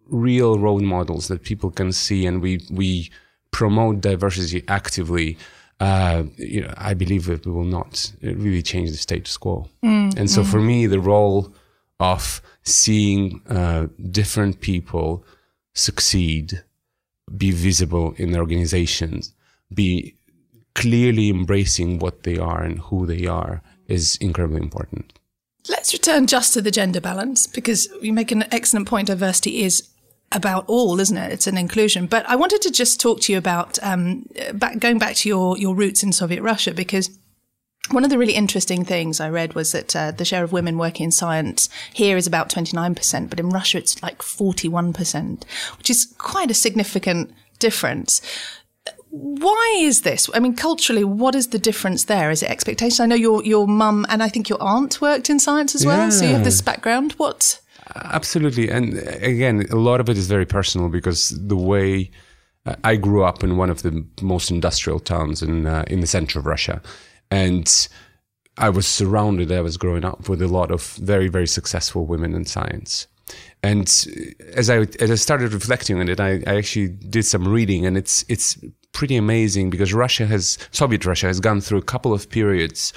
real 0.07 0.57
role 0.59 0.79
models 0.79 1.27
that 1.27 1.43
people 1.43 1.71
can 1.71 1.91
see 1.91 2.25
and 2.25 2.41
we 2.41 2.61
we 2.71 3.09
promote 3.51 4.01
diversity 4.01 4.63
actively 4.67 5.37
uh, 5.79 6.23
you 6.37 6.61
know, 6.61 6.73
I 6.77 6.93
believe 6.93 7.29
it 7.29 7.45
will 7.45 7.63
not 7.63 8.11
really 8.21 8.61
change 8.61 8.91
the 8.91 8.97
status 8.97 9.37
quo. 9.37 9.69
Mm, 9.83 10.17
and 10.17 10.29
so 10.29 10.41
mm. 10.41 10.51
for 10.51 10.59
me, 10.59 10.87
the 10.87 10.99
role 10.99 11.53
of 11.99 12.41
seeing 12.63 13.41
uh, 13.49 13.87
different 14.11 14.61
people 14.61 15.25
succeed, 15.73 16.63
be 17.35 17.51
visible 17.51 18.13
in 18.17 18.35
organizations, 18.35 19.33
be 19.73 20.15
clearly 20.75 21.29
embracing 21.29 21.99
what 21.99 22.23
they 22.23 22.37
are 22.37 22.63
and 22.63 22.79
who 22.79 23.05
they 23.05 23.25
are 23.25 23.61
is 23.87 24.17
incredibly 24.17 24.61
important. 24.61 25.13
Let's 25.69 25.93
return 25.93 26.27
just 26.27 26.53
to 26.53 26.61
the 26.61 26.71
gender 26.71 26.99
balance 26.99 27.47
because 27.47 27.87
you 28.01 28.11
make 28.11 28.31
an 28.31 28.43
excellent 28.51 28.87
point. 28.87 29.07
Diversity 29.07 29.63
is 29.63 29.89
about 30.31 30.65
all, 30.67 30.99
isn't 30.99 31.17
it? 31.17 31.31
It's 31.31 31.47
an 31.47 31.57
inclusion. 31.57 32.07
But 32.07 32.27
I 32.27 32.35
wanted 32.35 32.61
to 32.63 32.71
just 32.71 32.99
talk 32.99 33.21
to 33.21 33.31
you 33.31 33.37
about 33.37 33.77
um, 33.83 34.27
back, 34.53 34.79
going 34.79 34.97
back 34.97 35.15
to 35.17 35.29
your 35.29 35.57
your 35.57 35.75
roots 35.75 36.03
in 36.03 36.11
Soviet 36.11 36.41
Russia 36.41 36.73
because. 36.73 37.17
One 37.91 38.05
of 38.05 38.09
the 38.09 38.17
really 38.17 38.35
interesting 38.35 38.85
things 38.85 39.19
I 39.19 39.27
read 39.27 39.55
was 39.55 39.73
that 39.73 39.93
uh, 39.93 40.11
the 40.11 40.23
share 40.23 40.41
of 40.41 40.53
women 40.53 40.77
working 40.77 41.03
in 41.03 41.11
science 41.11 41.67
here 41.91 42.15
is 42.15 42.25
about 42.25 42.47
29%, 42.47 43.29
but 43.29 43.41
in 43.41 43.49
Russia 43.49 43.79
it's 43.79 44.01
like 44.01 44.19
41%, 44.19 45.43
which 45.77 45.89
is 45.89 46.15
quite 46.17 46.49
a 46.49 46.53
significant 46.53 47.33
difference. 47.59 48.21
Why 49.09 49.77
is 49.81 50.03
this? 50.03 50.29
I 50.33 50.39
mean, 50.39 50.55
culturally, 50.55 51.03
what 51.03 51.35
is 51.35 51.49
the 51.49 51.59
difference 51.59 52.05
there? 52.05 52.31
Is 52.31 52.41
it 52.41 52.49
expectations? 52.49 53.01
I 53.01 53.05
know 53.05 53.15
your 53.15 53.43
your 53.43 53.67
mum 53.67 54.05
and 54.07 54.23
I 54.23 54.29
think 54.29 54.47
your 54.47 54.63
aunt 54.63 55.01
worked 55.01 55.29
in 55.29 55.39
science 55.39 55.75
as 55.75 55.85
well, 55.85 56.05
yeah. 56.05 56.09
so 56.09 56.25
you 56.25 56.33
have 56.35 56.45
this 56.45 56.61
background. 56.61 57.11
What 57.13 57.59
Absolutely. 57.95 58.69
And 58.69 58.97
again, 59.21 59.65
a 59.69 59.75
lot 59.75 59.99
of 59.99 60.09
it 60.09 60.17
is 60.17 60.27
very 60.27 60.45
personal 60.45 60.89
because 60.89 61.29
the 61.29 61.57
way 61.57 62.11
uh, 62.65 62.75
I 62.83 62.95
grew 62.95 63.23
up 63.23 63.43
in 63.43 63.57
one 63.57 63.69
of 63.69 63.81
the 63.81 64.05
most 64.21 64.51
industrial 64.51 64.99
towns 64.99 65.41
in 65.41 65.67
uh, 65.67 65.83
in 65.87 65.99
the 65.99 66.07
center 66.07 66.39
of 66.39 66.45
Russia, 66.45 66.81
and 67.29 67.87
I 68.57 68.69
was 68.69 68.87
surrounded. 68.87 69.51
I 69.51 69.61
was 69.61 69.77
growing 69.77 70.05
up 70.05 70.29
with 70.29 70.41
a 70.41 70.47
lot 70.47 70.71
of 70.71 70.93
very 70.93 71.27
very 71.27 71.47
successful 71.47 72.05
women 72.05 72.33
in 72.33 72.45
science, 72.45 73.07
and 73.61 73.87
as 74.53 74.69
I 74.69 74.87
as 74.99 75.11
I 75.11 75.15
started 75.15 75.53
reflecting 75.53 75.99
on 75.99 76.07
it, 76.07 76.19
I, 76.19 76.41
I 76.47 76.55
actually 76.55 76.89
did 76.89 77.25
some 77.25 77.47
reading, 77.47 77.85
and 77.85 77.97
it's 77.97 78.23
it's 78.29 78.57
pretty 78.93 79.17
amazing 79.17 79.69
because 79.69 79.93
Russia 79.93 80.25
has 80.25 80.57
Soviet 80.71 81.05
Russia 81.05 81.27
has 81.27 81.39
gone 81.39 81.59
through 81.59 81.79
a 81.79 81.83
couple 81.83 82.13
of 82.13 82.29
periods, 82.29 82.93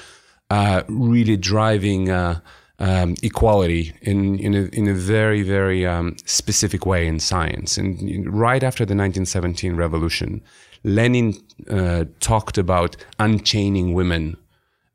uh, 0.51 0.83
really 0.89 1.37
driving. 1.37 2.11
Uh, 2.11 2.41
um, 2.79 3.15
equality 3.23 3.95
in 4.03 4.39
in 4.39 4.55
a, 4.55 4.63
in 4.73 4.89
a 4.89 4.95
very 4.95 5.43
very 5.43 5.87
um, 5.87 6.17
specific 6.25 6.87
way 6.87 7.07
in 7.07 7.21
science. 7.21 7.79
And 7.79 8.27
right 8.33 8.63
after 8.63 8.85
the 8.85 8.95
1917 8.95 9.77
revolution, 9.77 10.43
Lenin 10.85 11.35
uh, 11.71 12.05
talked 12.21 12.59
about 12.59 12.97
unchaining 13.19 13.95
women 13.95 14.37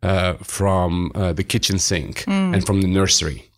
uh, 0.03 0.33
from 0.35 1.11
uh, 1.15 1.33
the 1.33 1.43
kitchen 1.43 1.79
sink 1.79 2.23
mm. 2.25 2.53
and 2.53 2.65
from 2.65 2.81
the 2.81 2.87
nursery. 2.87 3.51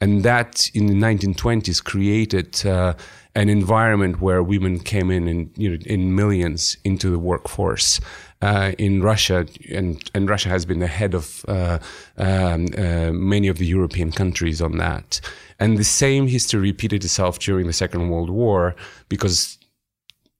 And 0.00 0.22
that 0.22 0.70
in 0.74 0.86
the 0.86 0.94
1920s 0.94 1.82
created 1.82 2.64
uh, 2.64 2.94
an 3.38 3.48
environment 3.48 4.20
where 4.20 4.42
women 4.42 4.80
came 4.80 5.12
in 5.12 5.28
in, 5.28 5.50
you 5.56 5.70
know, 5.70 5.78
in 5.86 6.16
millions 6.16 6.76
into 6.82 7.08
the 7.08 7.18
workforce. 7.18 8.00
Uh, 8.40 8.70
in 8.78 9.02
Russia, 9.02 9.46
and, 9.68 10.10
and 10.14 10.28
Russia 10.28 10.48
has 10.48 10.64
been 10.64 10.80
ahead 10.80 11.12
of 11.12 11.44
uh, 11.48 11.78
um, 12.18 12.68
uh, 12.78 13.10
many 13.10 13.48
of 13.48 13.58
the 13.58 13.66
European 13.66 14.12
countries 14.12 14.62
on 14.62 14.78
that. 14.78 15.20
And 15.58 15.76
the 15.76 15.82
same 15.82 16.28
history 16.28 16.60
repeated 16.60 17.02
itself 17.04 17.40
during 17.40 17.66
the 17.66 17.72
Second 17.72 18.10
World 18.10 18.30
War 18.30 18.76
because 19.08 19.58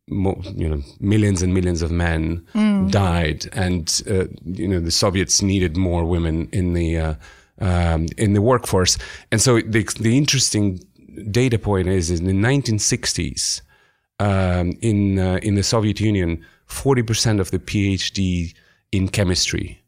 you 0.07 0.69
know 0.69 0.81
millions 1.01 1.43
and 1.43 1.53
millions 1.53 1.83
of 1.83 1.91
men 1.91 2.47
mm. 2.55 2.89
died, 2.91 3.49
and 3.53 4.01
uh, 4.09 4.27
you 4.45 4.69
know 4.69 4.81
the 4.81 4.93
Soviets 4.93 5.43
needed 5.43 5.77
more 5.77 6.05
women 6.05 6.49
in 6.53 6.75
the 6.75 6.99
uh, 6.99 7.15
um, 7.61 8.07
in 8.17 8.33
the 8.33 8.43
workforce. 8.43 8.97
And 9.33 9.41
so 9.41 9.61
the 9.61 9.83
the 9.99 10.17
interesting 10.17 10.81
data 11.31 11.59
point 11.59 11.89
is 11.89 12.11
in 12.11 12.27
the 12.27 12.33
1960s 12.33 13.61
um, 14.21 14.73
in 14.81 15.19
uh, 15.19 15.39
in 15.43 15.55
the 15.55 15.63
Soviet 15.63 16.01
Union, 16.01 16.45
40 16.67 17.03
percent 17.03 17.41
of 17.41 17.51
the 17.51 17.59
PhD 17.59 18.55
in 18.93 19.09
chemistry 19.09 19.83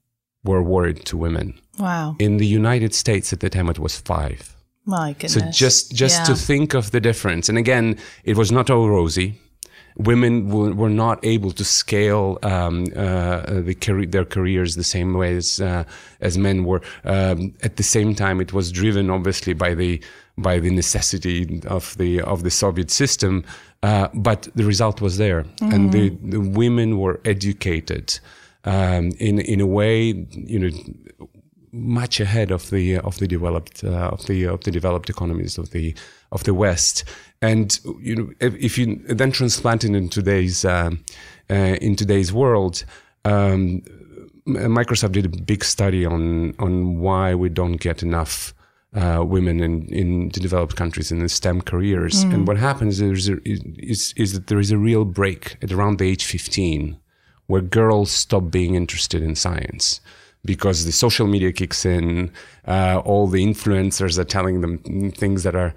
were 0.45 0.59
awarded 0.59 1.05
to 1.07 1.17
women. 1.17 1.59
Wow! 1.79 2.17
In 2.19 2.37
the 2.37 2.47
United 2.47 2.95
States 2.95 3.33
at 3.33 3.41
the 3.41 3.51
time, 3.51 3.69
it 3.69 3.79
was 3.79 3.99
five. 3.99 4.57
My 4.85 5.13
goodness! 5.13 5.35
So 5.35 5.51
just 5.51 5.95
just 5.95 6.21
yeah. 6.21 6.25
to 6.25 6.35
think 6.35 6.75
of 6.75 6.91
the 6.91 7.01
difference, 7.01 7.49
and 7.49 7.59
again, 7.59 7.99
it 8.25 8.37
was 8.37 8.53
not 8.53 8.71
all 8.71 8.89
rosy 8.89 9.39
women 9.97 10.49
were, 10.49 10.73
were 10.73 10.91
not 10.91 11.25
able 11.25 11.51
to 11.53 11.65
scale 11.65 12.39
um, 12.43 12.87
uh, 12.97 13.61
the 13.61 13.75
car- 13.75 14.07
their 14.07 14.25
careers 14.25 14.77
the 14.77 14.85
same 14.85 15.15
way 15.15 15.37
as 15.37 15.61
uh, 15.61 15.85
as 16.21 16.39
men 16.39 16.65
were. 16.65 16.83
Um, 17.05 17.55
at 17.63 17.77
the 17.77 17.83
same 17.83 18.15
time, 18.15 18.41
it 18.41 18.53
was 18.53 18.73
driven 18.73 19.11
obviously 19.11 19.53
by 19.53 19.75
the 19.75 20.03
by 20.39 20.59
the 20.59 20.71
necessity 20.71 21.61
of 21.67 21.97
the 21.99 22.21
of 22.23 22.43
the 22.43 22.51
Soviet 22.51 22.91
system, 22.91 23.45
uh, 23.83 24.09
but 24.15 24.49
the 24.55 24.65
result 24.65 25.01
was 25.01 25.19
there, 25.19 25.43
mm. 25.43 25.75
and 25.75 25.93
the, 25.93 26.11
the 26.23 26.41
women 26.41 26.99
were 26.99 27.21
educated 27.25 28.19
um, 28.65 29.13
in 29.19 29.41
in 29.41 29.61
a 29.61 29.67
way, 29.67 30.27
you 30.33 30.59
know 30.59 30.71
much 31.73 32.19
ahead 32.21 32.51
of 32.51 32.71
the 32.71 32.99
of 32.99 33.19
the 33.19 33.29
developed 33.29 33.85
uh, 33.85 34.11
of 34.13 34.27
the 34.27 34.45
of 34.45 34.61
the 34.65 34.71
developed 34.71 35.09
economies 35.09 35.57
of 35.59 35.71
the 35.71 35.95
of 36.33 36.45
the 36.45 36.55
West. 36.55 37.05
And 37.43 37.79
you 38.01 38.17
know, 38.17 38.31
if, 38.41 38.55
if 38.57 38.79
you 38.79 38.97
then 39.07 39.33
transplant 39.33 39.85
it 39.85 39.95
in 39.95 40.09
today's 40.09 40.65
uh, 40.65 40.91
uh, 41.49 41.55
in 41.55 41.97
today's 41.97 42.33
world, 42.33 42.85
um, 43.25 43.83
Microsoft 44.47 45.13
did 45.13 45.27
a 45.27 45.43
big 45.43 45.65
study 45.65 46.05
on 46.05 46.55
on 46.59 46.99
why 46.99 47.35
we 47.35 47.49
don't 47.49 47.77
get 47.77 48.03
enough. 48.03 48.55
Uh, 48.93 49.23
women 49.25 49.61
in, 49.61 49.87
in 49.87 50.31
the 50.31 50.41
developed 50.41 50.75
countries 50.75 51.13
in 51.13 51.21
the 51.21 51.29
STEM 51.29 51.61
careers. 51.61 52.25
Mm. 52.25 52.35
And 52.35 52.49
what 52.49 52.57
happens 52.57 53.01
is, 53.01 53.29
is, 53.45 54.13
is 54.17 54.33
that 54.33 54.49
there 54.49 54.59
is 54.59 54.73
a 54.73 54.79
real 54.79 55.05
break 55.05 55.57
at 55.63 55.71
around 55.71 56.01
the 56.01 56.09
age 56.09 56.25
15 56.25 56.99
where 57.47 57.61
girls 57.61 58.11
stop 58.11 58.51
being 58.51 58.75
interested 58.75 59.23
in 59.23 59.37
science 59.37 60.01
because 60.45 60.85
the 60.85 60.93
social 60.93 61.27
media 61.27 61.53
kicks 61.53 61.85
in, 61.85 62.33
uh, 62.67 63.01
all 63.05 63.29
the 63.29 63.45
influencers 63.45 64.19
are 64.19 64.25
telling 64.25 64.61
them 64.61 65.13
things 65.13 65.43
that 65.43 65.55
are 65.55 65.73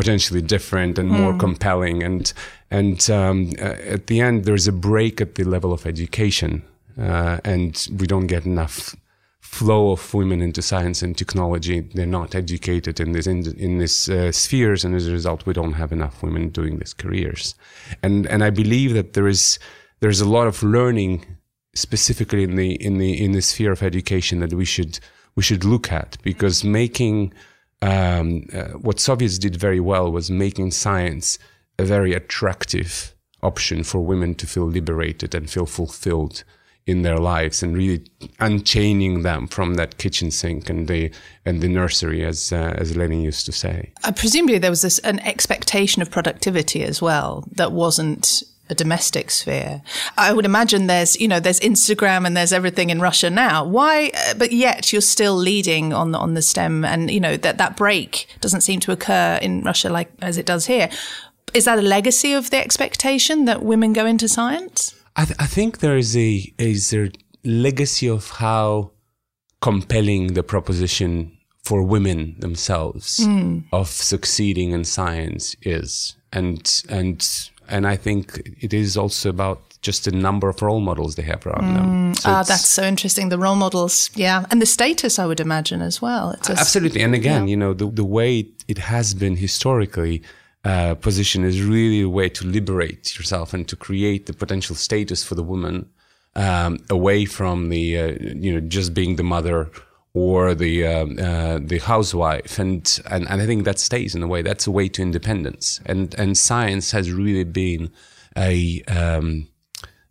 potentially 0.00 0.40
different 0.40 0.98
and 0.98 1.08
more 1.08 1.34
mm. 1.34 1.40
compelling. 1.40 2.02
And 2.02 2.32
and 2.70 3.10
um, 3.10 3.52
uh, 3.58 3.96
at 3.96 4.06
the 4.06 4.20
end, 4.20 4.44
there's 4.44 4.68
a 4.68 4.72
break 4.72 5.20
at 5.20 5.34
the 5.34 5.44
level 5.44 5.72
of 5.72 5.86
education, 5.86 6.62
uh, 6.98 7.38
and 7.44 7.88
we 7.98 8.06
don't 8.06 8.26
get 8.26 8.46
enough 8.46 8.96
flow 9.40 9.90
of 9.90 10.14
women 10.14 10.40
into 10.40 10.62
science 10.62 11.02
and 11.02 11.18
technology. 11.18 11.80
They're 11.80 12.06
not 12.20 12.34
educated 12.34 13.00
in 13.00 13.12
this 13.12 13.26
in, 13.26 13.38
in 13.58 13.78
this 13.78 14.08
uh, 14.08 14.32
spheres, 14.32 14.84
and 14.84 14.94
as 14.94 15.06
a 15.06 15.12
result, 15.12 15.46
we 15.46 15.52
don't 15.52 15.74
have 15.74 15.92
enough 15.92 16.22
women 16.22 16.48
doing 16.48 16.78
these 16.78 16.94
careers. 16.94 17.54
And 18.02 18.26
and 18.26 18.42
I 18.42 18.50
believe 18.50 18.94
that 18.94 19.12
there 19.12 19.28
is 19.28 19.58
there's 20.00 20.20
a 20.20 20.28
lot 20.28 20.46
of 20.46 20.62
learning 20.62 21.26
specifically 21.74 22.42
in 22.42 22.56
the 22.56 22.70
in 22.86 22.98
the 22.98 23.12
in 23.24 23.32
the 23.32 23.42
sphere 23.42 23.72
of 23.72 23.82
education 23.82 24.40
that 24.40 24.52
we 24.54 24.64
should 24.64 24.98
we 25.36 25.42
should 25.42 25.64
look 25.64 25.92
at 25.92 26.16
because 26.22 26.64
making 26.64 27.32
um, 27.82 28.46
uh, 28.52 28.64
what 28.78 29.00
Soviets 29.00 29.38
did 29.38 29.56
very 29.56 29.80
well 29.80 30.10
was 30.12 30.30
making 30.30 30.70
science 30.70 31.38
a 31.78 31.84
very 31.84 32.12
attractive 32.12 33.14
option 33.42 33.82
for 33.82 34.00
women 34.00 34.34
to 34.34 34.46
feel 34.46 34.66
liberated 34.66 35.34
and 35.34 35.50
feel 35.50 35.66
fulfilled 35.66 36.44
in 36.86 37.02
their 37.02 37.18
lives 37.18 37.62
and 37.62 37.76
really 37.76 38.04
unchaining 38.40 39.22
them 39.22 39.46
from 39.46 39.74
that 39.74 39.98
kitchen 39.98 40.30
sink 40.30 40.68
and 40.68 40.88
the 40.88 41.10
and 41.44 41.60
the 41.60 41.68
nursery 41.68 42.24
as 42.24 42.52
uh, 42.52 42.74
as 42.76 42.96
Lenin 42.96 43.20
used 43.20 43.46
to 43.46 43.52
say. 43.52 43.92
Uh, 44.02 44.12
presumably 44.12 44.58
there 44.58 44.70
was 44.70 44.82
this 44.82 44.98
an 45.00 45.20
expectation 45.20 46.02
of 46.02 46.10
productivity 46.10 46.82
as 46.82 47.00
well 47.00 47.44
that 47.52 47.72
wasn't 47.72 48.42
a 48.70 48.74
domestic 48.74 49.30
sphere. 49.30 49.82
I 50.16 50.32
would 50.32 50.46
imagine 50.46 50.86
there's, 50.86 51.20
you 51.20 51.28
know, 51.28 51.40
there's 51.40 51.60
Instagram 51.60 52.24
and 52.24 52.36
there's 52.36 52.52
everything 52.52 52.88
in 52.88 53.00
Russia 53.00 53.28
now. 53.28 53.64
Why, 53.64 54.12
uh, 54.14 54.34
but 54.34 54.52
yet 54.52 54.92
you're 54.92 55.02
still 55.02 55.34
leading 55.34 55.92
on 55.92 56.12
the, 56.12 56.18
on 56.18 56.34
the 56.34 56.42
STEM 56.42 56.84
and, 56.84 57.10
you 57.10 57.20
know, 57.20 57.36
that, 57.36 57.58
that 57.58 57.76
break 57.76 58.28
doesn't 58.40 58.62
seem 58.62 58.80
to 58.80 58.92
occur 58.92 59.38
in 59.42 59.62
Russia 59.62 59.90
like 59.90 60.10
as 60.22 60.38
it 60.38 60.46
does 60.46 60.66
here. 60.66 60.88
Is 61.52 61.64
that 61.64 61.78
a 61.78 61.82
legacy 61.82 62.32
of 62.32 62.50
the 62.50 62.58
expectation 62.58 63.44
that 63.46 63.62
women 63.62 63.92
go 63.92 64.06
into 64.06 64.28
science? 64.28 64.94
I, 65.16 65.24
th- 65.24 65.36
I 65.40 65.46
think 65.46 65.78
there 65.78 65.96
is 65.96 66.16
a, 66.16 66.52
is 66.56 66.94
a 66.94 67.10
legacy 67.44 68.08
of 68.08 68.30
how 68.30 68.92
compelling 69.60 70.34
the 70.34 70.44
proposition 70.44 71.36
for 71.64 71.82
women 71.82 72.36
themselves 72.38 73.18
mm. 73.20 73.64
of 73.72 73.88
succeeding 73.88 74.70
in 74.70 74.84
science 74.84 75.56
is. 75.62 76.16
And, 76.32 76.82
and 76.88 77.20
and 77.70 77.86
I 77.86 77.96
think 77.96 78.54
it 78.60 78.72
is 78.74 78.96
also 78.96 79.30
about 79.30 79.60
just 79.82 80.04
the 80.04 80.12
number 80.12 80.48
of 80.48 80.60
role 80.60 80.80
models 80.80 81.14
they 81.14 81.22
have 81.22 81.46
around 81.46 81.62
mm. 81.62 81.74
them. 81.74 82.14
So 82.14 82.30
ah, 82.30 82.42
that's 82.42 82.68
so 82.68 82.82
interesting. 82.82 83.30
The 83.30 83.38
role 83.38 83.56
models, 83.56 84.10
yeah, 84.14 84.44
and 84.50 84.60
the 84.60 84.66
status, 84.66 85.18
I 85.18 85.26
would 85.26 85.40
imagine 85.40 85.80
as 85.80 86.02
well. 86.02 86.36
A, 86.48 86.52
absolutely, 86.52 87.02
and 87.02 87.14
again, 87.14 87.46
yeah. 87.46 87.50
you 87.50 87.56
know, 87.56 87.72
the 87.74 87.86
the 87.90 88.04
way 88.04 88.48
it 88.68 88.78
has 88.78 89.14
been 89.14 89.36
historically. 89.36 90.22
Uh, 90.62 90.94
position 90.94 91.42
is 91.42 91.62
really 91.62 92.02
a 92.02 92.08
way 92.08 92.28
to 92.28 92.44
liberate 92.46 93.16
yourself 93.16 93.54
and 93.54 93.66
to 93.66 93.74
create 93.74 94.26
the 94.26 94.34
potential 94.34 94.76
status 94.76 95.24
for 95.24 95.34
the 95.34 95.42
woman 95.42 95.88
um, 96.36 96.78
away 96.90 97.24
from 97.24 97.70
the 97.70 97.98
uh, 97.98 98.06
you 98.20 98.52
know 98.52 98.60
just 98.60 98.92
being 98.94 99.16
the 99.16 99.22
mother 99.22 99.70
or 100.12 100.54
the 100.54 100.86
um, 100.86 101.18
uh, 101.18 101.58
the 101.60 101.78
housewife, 101.78 102.58
and, 102.58 103.00
and 103.10 103.28
and 103.28 103.42
I 103.42 103.46
think 103.46 103.64
that 103.64 103.78
stays 103.78 104.14
in 104.14 104.22
a 104.22 104.26
way. 104.26 104.42
That's 104.42 104.66
a 104.66 104.70
way 104.70 104.88
to 104.88 105.02
independence, 105.02 105.80
and 105.86 106.14
and 106.14 106.36
science 106.36 106.90
has 106.92 107.12
really 107.12 107.44
been 107.44 107.90
a 108.36 108.82
um, 108.88 109.48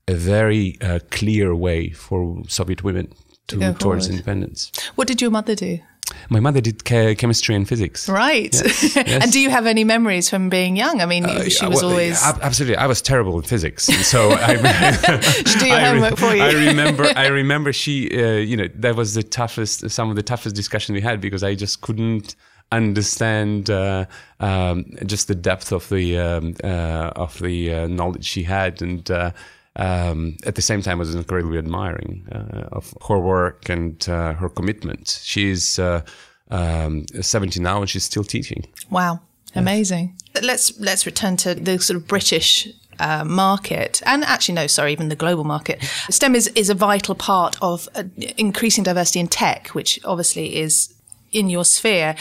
a 0.08 0.14
very 0.14 0.78
uh, 0.82 1.00
clear 1.12 1.54
way 1.54 1.90
for 1.90 2.44
Soviet 2.48 2.84
women 2.84 3.14
to, 3.48 3.60
to 3.60 3.74
towards 3.74 4.10
independence. 4.10 4.72
What 4.96 5.08
did 5.08 5.22
your 5.22 5.32
mother 5.32 5.56
do? 5.56 5.80
My 6.30 6.40
mother 6.40 6.62
did 6.62 6.84
chemistry 6.84 7.56
and 7.56 7.68
physics. 7.68 8.08
Right. 8.08 8.54
Yes, 8.54 8.96
yes. 8.96 9.24
and 9.24 9.32
do 9.32 9.40
you 9.40 9.50
have 9.50 9.66
any 9.66 9.84
memories 9.84 10.30
from 10.30 10.50
being 10.50 10.76
young? 10.76 11.02
I 11.02 11.06
mean, 11.06 11.26
uh, 11.26 11.44
she 11.46 11.66
was 11.66 11.82
well, 11.82 11.92
always 11.92 12.24
absolutely. 12.24 12.78
I 12.78 12.88
was 12.88 13.02
terrible 13.02 13.38
in 13.38 13.44
physics, 13.44 13.86
so 13.86 14.32
I, 14.32 14.56
she 15.22 15.60
do 15.60 15.68
your 15.68 15.76
I 15.78 15.86
homework 15.86 16.18
for 16.18 16.36
you. 16.36 16.44
I 16.44 16.52
remember. 16.52 17.12
I 17.16 17.28
remember 17.28 17.74
she. 17.74 18.10
Uh, 18.12 18.38
you 18.38 18.58
know, 18.58 18.68
that 18.76 18.96
was 18.96 19.14
the 19.14 19.24
toughest. 19.24 19.90
Some 19.90 20.10
of 20.10 20.16
the 20.16 20.24
toughest 20.24 20.56
discussion 20.56 20.96
we 20.96 21.02
had 21.02 21.22
because 21.22 21.44
I 21.44 21.56
just 21.56 21.82
couldn't 21.82 22.36
understand 22.72 23.70
uh, 23.70 24.06
um, 24.40 24.86
just 25.06 25.28
the 25.28 25.36
depth 25.36 25.72
of 25.72 25.90
the 25.90 26.18
um, 26.18 26.56
uh, 26.64 27.12
of 27.16 27.40
the 27.40 27.74
uh, 27.74 27.88
knowledge 27.88 28.26
she 28.26 28.44
had 28.44 28.82
and. 28.82 29.10
Um, 29.80 30.36
at 30.46 30.56
the 30.56 30.62
same 30.62 30.82
time, 30.82 30.98
I 30.98 31.00
was 31.00 31.16
incredibly 31.16 31.58
admiring 31.58 32.28
uh, 32.32 32.68
of 32.74 32.94
her 33.08 33.18
work 33.18 33.70
and 33.70 34.08
uh, 34.10 34.34
her 34.34 34.50
commitment. 34.50 35.22
She's 35.24 35.80
uh, 35.80 36.02
um, 36.52 37.06
70 37.22 37.62
now 37.62 37.80
and 37.80 37.90
she's 37.90 38.04
still 38.04 38.26
teaching. 38.26 38.66
Wow, 38.90 39.22
amazing. 39.56 40.18
Yes. 40.36 40.44
Let's 40.44 40.80
let's 40.80 41.06
return 41.06 41.38
to 41.38 41.56
the 41.56 41.80
sort 41.80 41.96
of 41.96 42.08
British 42.08 42.68
uh, 43.00 43.24
market, 43.24 44.02
and 44.06 44.26
actually, 44.26 44.56
no, 44.56 44.68
sorry, 44.68 44.92
even 44.92 45.08
the 45.08 45.16
global 45.16 45.46
market. 45.46 45.82
STEM 46.10 46.36
is, 46.36 46.48
is 46.50 46.70
a 46.70 46.76
vital 46.76 47.16
part 47.16 47.56
of 47.62 47.88
uh, 47.96 48.04
increasing 48.38 48.84
diversity 48.84 49.22
in 49.22 49.28
tech, 49.28 49.70
which 49.70 50.00
obviously 50.04 50.58
is 50.58 50.94
in 51.32 51.50
your 51.50 51.64
sphere. 51.64 52.16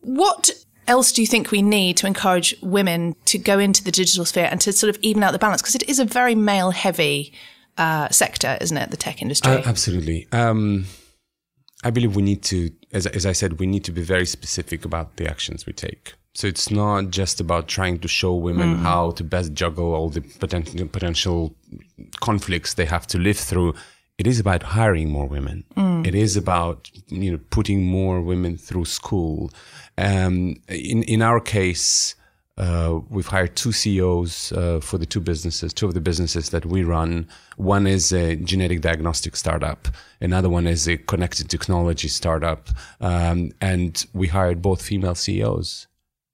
What 0.00 0.50
else 0.86 1.12
do 1.12 1.20
you 1.20 1.26
think 1.26 1.50
we 1.50 1.62
need 1.62 1.96
to 1.98 2.06
encourage 2.06 2.54
women 2.62 3.16
to 3.26 3.38
go 3.38 3.58
into 3.58 3.82
the 3.82 3.90
digital 3.90 4.24
sphere 4.24 4.48
and 4.50 4.60
to 4.62 4.72
sort 4.72 4.94
of 4.94 5.02
even 5.02 5.22
out 5.22 5.32
the 5.32 5.38
balance? 5.38 5.62
Because 5.62 5.74
it 5.74 5.88
is 5.88 5.98
a 5.98 6.04
very 6.04 6.34
male 6.34 6.70
heavy 6.70 7.32
uh, 7.78 8.08
sector, 8.10 8.58
isn't 8.60 8.76
it? 8.76 8.90
The 8.90 8.96
tech 8.96 9.22
industry. 9.22 9.52
Uh, 9.52 9.62
absolutely. 9.64 10.26
Um, 10.32 10.86
I 11.82 11.90
believe 11.90 12.16
we 12.16 12.22
need 12.22 12.42
to, 12.44 12.70
as, 12.92 13.06
as 13.06 13.26
I 13.26 13.32
said, 13.32 13.58
we 13.60 13.66
need 13.66 13.84
to 13.84 13.92
be 13.92 14.02
very 14.02 14.26
specific 14.26 14.84
about 14.84 15.16
the 15.16 15.28
actions 15.28 15.66
we 15.66 15.72
take. 15.72 16.14
So 16.34 16.48
it's 16.48 16.70
not 16.70 17.10
just 17.10 17.40
about 17.40 17.68
trying 17.68 18.00
to 18.00 18.08
show 18.08 18.34
women 18.34 18.76
mm. 18.76 18.82
how 18.82 19.12
to 19.12 19.22
best 19.22 19.54
juggle 19.54 19.94
all 19.94 20.08
the 20.08 20.20
potential 20.20 20.86
potential 20.88 21.54
conflicts 22.20 22.74
they 22.74 22.86
have 22.86 23.06
to 23.08 23.18
live 23.18 23.38
through. 23.38 23.74
It 24.18 24.26
is 24.26 24.40
about 24.40 24.62
hiring 24.62 25.10
more 25.10 25.28
women. 25.28 25.62
Mm. 25.76 26.04
It 26.04 26.14
is 26.16 26.36
about 26.36 26.90
you 27.06 27.30
know 27.30 27.40
putting 27.50 27.84
more 27.84 28.20
women 28.20 28.56
through 28.56 28.86
school. 28.86 29.52
Um, 29.96 30.56
in 30.68 31.02
in 31.04 31.22
our 31.22 31.40
case, 31.40 32.14
uh, 32.56 33.00
we've 33.08 33.26
hired 33.26 33.56
two 33.56 33.72
CEOs 33.72 34.52
uh, 34.52 34.80
for 34.80 34.96
the 34.96 35.06
two 35.06 35.20
businesses, 35.20 35.72
two 35.72 35.86
of 35.86 35.94
the 35.94 36.00
businesses 36.00 36.50
that 36.50 36.64
we 36.64 36.84
run. 36.84 37.28
One 37.56 37.86
is 37.86 38.12
a 38.12 38.36
genetic 38.36 38.80
diagnostic 38.80 39.34
startup. 39.34 39.88
Another 40.20 40.48
one 40.48 40.66
is 40.66 40.86
a 40.88 40.96
connected 40.96 41.50
technology 41.50 42.08
startup. 42.08 42.68
Um, 43.00 43.50
and 43.60 44.04
we 44.12 44.28
hired 44.28 44.62
both 44.62 44.82
female 44.82 45.16
CEOs 45.16 45.88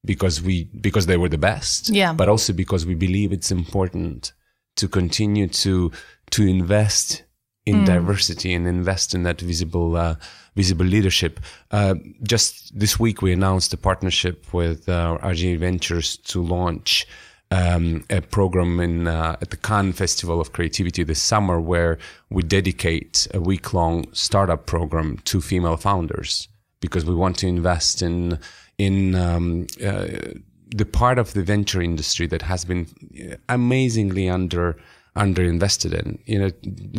because 0.05 0.43
we 0.43 0.65
because 0.65 1.07
they 1.07 1.17
were 1.17 1.31
the 1.31 1.39
best. 1.39 1.89
Yeah. 1.89 2.13
But 2.13 2.29
also 2.29 2.53
because 2.53 2.85
we 2.85 2.95
believe 2.95 3.33
it's 3.33 3.51
important 3.51 4.33
to 4.77 4.89
continue 4.89 5.47
to 5.49 5.91
to 6.31 6.47
invest 6.47 7.25
in 7.71 7.83
mm. 7.83 7.87
diversity 7.87 8.53
and 8.53 8.67
invest 8.67 9.15
in 9.15 9.23
that 9.23 9.41
visible 9.41 9.97
uh, 9.97 10.17
visible 10.57 10.87
leadership. 10.87 11.41
Uh, 11.71 11.95
just 12.23 12.79
this 12.79 12.99
week, 12.99 13.23
we 13.23 13.33
announced 13.33 13.73
a 13.73 13.77
partnership 13.77 14.53
with 14.53 14.89
uh, 14.89 15.19
RG 15.23 15.59
Ventures 15.59 16.17
to 16.19 16.43
launch 16.43 17.07
um, 17.51 18.05
a 18.11 18.21
program 18.21 18.81
in 18.81 19.07
uh, 19.07 19.37
at 19.41 19.51
the 19.51 19.57
Cannes 19.57 19.93
Festival 19.93 20.41
of 20.41 20.53
Creativity 20.53 21.03
this 21.03 21.23
summer, 21.23 21.61
where 21.61 21.99
we 22.29 22.43
dedicate 22.43 23.27
a 23.35 23.41
week 23.41 23.73
long 23.73 24.07
startup 24.13 24.67
program 24.67 25.19
to 25.25 25.41
female 25.41 25.77
founders 25.77 26.49
because 26.81 27.05
we 27.05 27.15
want 27.15 27.39
to 27.39 27.47
invest 27.47 28.03
in 28.03 28.39
in 28.79 29.15
um, 29.15 29.67
uh, 29.85 30.07
the 30.75 30.87
part 30.87 31.19
of 31.19 31.33
the 31.35 31.43
venture 31.43 31.83
industry 31.83 32.27
that 32.27 32.43
has 32.43 32.65
been 32.65 32.87
amazingly 33.49 34.29
under 34.29 34.77
underinvested 35.17 35.93
in. 35.93 36.19
You 36.27 36.39
know, 36.39 36.51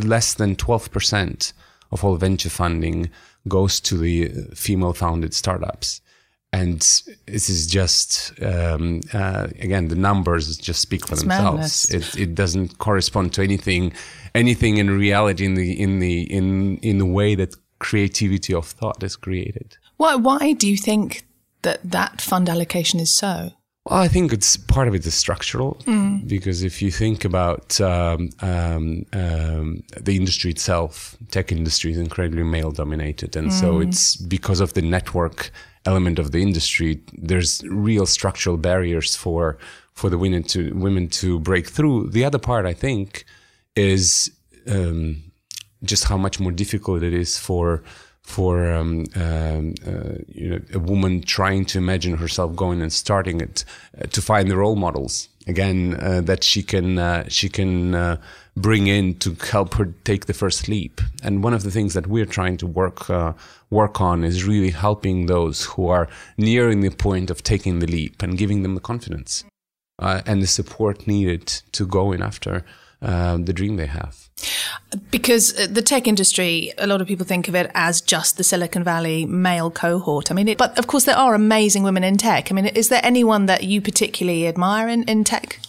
less 0.07 0.33
than 0.33 0.55
twelve 0.55 0.91
percent 0.91 1.53
of 1.91 2.03
all 2.03 2.15
venture 2.15 2.49
funding 2.49 3.09
goes 3.47 3.79
to 3.81 3.97
the 3.97 4.29
female 4.55 4.93
founded 4.93 5.33
startups. 5.33 6.01
And 6.53 6.79
this 7.27 7.49
is 7.49 7.65
just, 7.65 8.33
um, 8.43 8.99
uh, 9.13 9.47
again, 9.59 9.87
the 9.87 9.95
numbers 9.95 10.57
just 10.57 10.81
speak 10.81 11.07
for 11.07 11.13
it's 11.13 11.21
themselves. 11.23 11.89
It, 11.89 12.17
it, 12.17 12.35
doesn't 12.35 12.77
correspond 12.77 13.31
to 13.33 13.41
anything, 13.41 13.93
anything 14.35 14.75
in 14.77 14.89
reality 14.89 15.45
in 15.45 15.53
the, 15.53 15.81
in 15.81 15.99
the, 15.99 16.23
in, 16.23 16.77
in 16.77 16.97
the 16.97 17.05
way 17.05 17.35
that 17.35 17.55
creativity 17.79 18.53
of 18.53 18.67
thought 18.67 19.01
is 19.01 19.15
created. 19.15 19.77
Why, 19.95 20.15
why 20.15 20.51
do 20.51 20.67
you 20.67 20.75
think 20.75 21.23
that 21.61 21.79
that 21.89 22.19
fund 22.19 22.49
allocation 22.49 22.99
is 22.99 23.15
so? 23.15 23.51
Well, 23.85 23.99
I 23.99 24.07
think 24.07 24.31
it's 24.31 24.57
part 24.57 24.87
of 24.87 24.93
it 24.93 25.05
is 25.07 25.15
structural 25.15 25.75
mm. 25.85 26.27
because 26.27 26.61
if 26.61 26.83
you 26.83 26.91
think 26.91 27.25
about 27.25 27.81
um, 27.81 28.29
um, 28.41 29.05
um, 29.11 29.83
the 29.99 30.15
industry 30.15 30.51
itself, 30.51 31.17
tech 31.31 31.51
industry 31.51 31.91
is 31.91 31.97
incredibly 31.97 32.43
male 32.43 32.69
dominated, 32.69 33.35
and 33.35 33.49
mm. 33.49 33.51
so 33.51 33.79
it's 33.79 34.17
because 34.17 34.59
of 34.59 34.73
the 34.73 34.83
network 34.83 35.51
element 35.85 36.19
of 36.19 36.31
the 36.31 36.43
industry. 36.43 37.01
There's 37.13 37.63
real 37.63 38.05
structural 38.05 38.57
barriers 38.57 39.15
for 39.15 39.57
for 39.93 40.11
the 40.11 40.17
women 40.17 40.43
to 40.43 40.73
women 40.75 41.07
to 41.09 41.39
break 41.39 41.67
through. 41.67 42.11
The 42.11 42.23
other 42.23 42.39
part, 42.39 42.67
I 42.67 42.73
think, 42.73 43.25
is 43.75 44.31
um, 44.67 45.23
just 45.83 46.03
how 46.03 46.17
much 46.17 46.39
more 46.39 46.51
difficult 46.51 47.01
it 47.01 47.13
is 47.13 47.39
for 47.39 47.83
for 48.31 48.71
um, 48.71 49.05
um, 49.15 49.75
uh, 49.85 50.15
you 50.29 50.49
know 50.49 50.59
a 50.73 50.79
woman 50.79 51.21
trying 51.21 51.65
to 51.65 51.77
imagine 51.77 52.15
herself 52.15 52.55
going 52.55 52.81
and 52.81 52.93
starting 52.93 53.41
it 53.41 53.65
uh, 53.99 54.05
to 54.07 54.21
find 54.21 54.49
the 54.49 54.55
role 54.55 54.77
models 54.77 55.27
again 55.47 55.97
uh, 55.99 56.21
that 56.21 56.41
she 56.41 56.63
can 56.63 56.97
uh, 56.97 57.25
she 57.27 57.49
can 57.49 57.93
uh, 57.93 58.15
bring 58.55 58.87
in 58.87 59.15
to 59.15 59.35
help 59.51 59.73
her 59.73 59.87
take 60.05 60.27
the 60.27 60.33
first 60.33 60.69
leap 60.69 61.01
and 61.21 61.43
one 61.43 61.53
of 61.53 61.63
the 61.63 61.71
things 61.71 61.93
that 61.93 62.07
we're 62.07 62.31
trying 62.37 62.55
to 62.55 62.65
work 62.65 63.09
uh, 63.09 63.33
work 63.69 63.99
on 63.99 64.23
is 64.23 64.45
really 64.45 64.71
helping 64.71 65.25
those 65.25 65.65
who 65.65 65.89
are 65.89 66.07
nearing 66.37 66.79
the 66.79 66.89
point 67.07 67.29
of 67.29 67.43
taking 67.43 67.79
the 67.79 67.87
leap 67.87 68.23
and 68.23 68.37
giving 68.37 68.63
them 68.63 68.75
the 68.75 68.87
confidence 68.91 69.43
and 69.99 70.41
the 70.41 70.47
support 70.47 71.05
needed 71.05 71.45
to 71.71 71.85
go 71.85 72.11
in 72.11 72.23
after 72.23 72.65
the 73.01 73.53
dream 73.53 73.75
they 73.75 73.85
have. 73.85 74.29
Because 75.09 75.57
uh, 75.57 75.67
the 75.69 75.81
tech 75.81 76.07
industry, 76.07 76.73
a 76.77 76.85
lot 76.85 77.01
of 77.01 77.07
people 77.07 77.25
think 77.25 77.47
of 77.47 77.55
it 77.55 77.71
as 77.73 78.01
just 78.01 78.37
the 78.37 78.43
Silicon 78.43 78.83
Valley 78.83 79.25
male 79.25 79.71
cohort. 79.71 80.31
I 80.31 80.33
mean, 80.33 80.47
it, 80.47 80.57
but 80.57 80.77
of 80.77 80.87
course, 80.87 81.05
there 81.05 81.17
are 81.17 81.33
amazing 81.33 81.83
women 81.83 82.03
in 82.03 82.17
tech. 82.17 82.51
I 82.51 82.55
mean, 82.55 82.65
is 82.67 82.89
there 82.89 83.01
anyone 83.03 83.45
that 83.45 83.63
you 83.63 83.81
particularly 83.81 84.47
admire 84.47 84.87
in, 84.89 85.03
in 85.03 85.23
tech? 85.23 85.59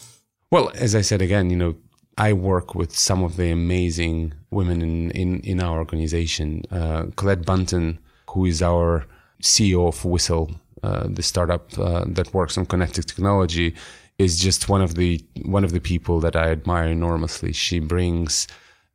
Well, 0.51 0.71
as 0.75 0.95
I 0.95 1.03
said 1.03 1.23
again, 1.23 1.51
you 1.51 1.57
know, 1.57 1.77
I 2.19 2.33
work 2.33 2.75
with 2.75 2.97
some 2.97 3.23
of 3.23 3.37
the 3.37 3.51
amazing 3.51 4.35
women 4.51 4.83
in, 4.83 5.11
in, 5.13 5.41
in 5.41 5.61
our 5.61 5.79
organization. 5.79 6.63
Uh, 6.71 7.07
Colette 7.17 7.47
Bunton, 7.47 7.99
who 8.31 8.45
is 8.45 8.61
our 8.61 9.07
CEO 9.43 9.89
of 9.89 10.05
Whistle, 10.05 10.51
uh, 10.83 11.07
the 11.09 11.23
startup 11.23 11.79
uh, 11.79 12.05
that 12.07 12.35
works 12.35 12.59
on 12.59 12.67
connected 12.67 13.07
technology, 13.07 13.75
is 14.19 14.39
just 14.39 14.69
one 14.69 14.83
of 14.83 14.95
the 14.95 15.25
one 15.43 15.65
of 15.65 15.73
the 15.73 15.81
people 15.81 16.21
that 16.21 16.37
I 16.37 16.51
admire 16.51 16.87
enormously. 16.87 17.53
She 17.53 17.79
brings 17.79 18.47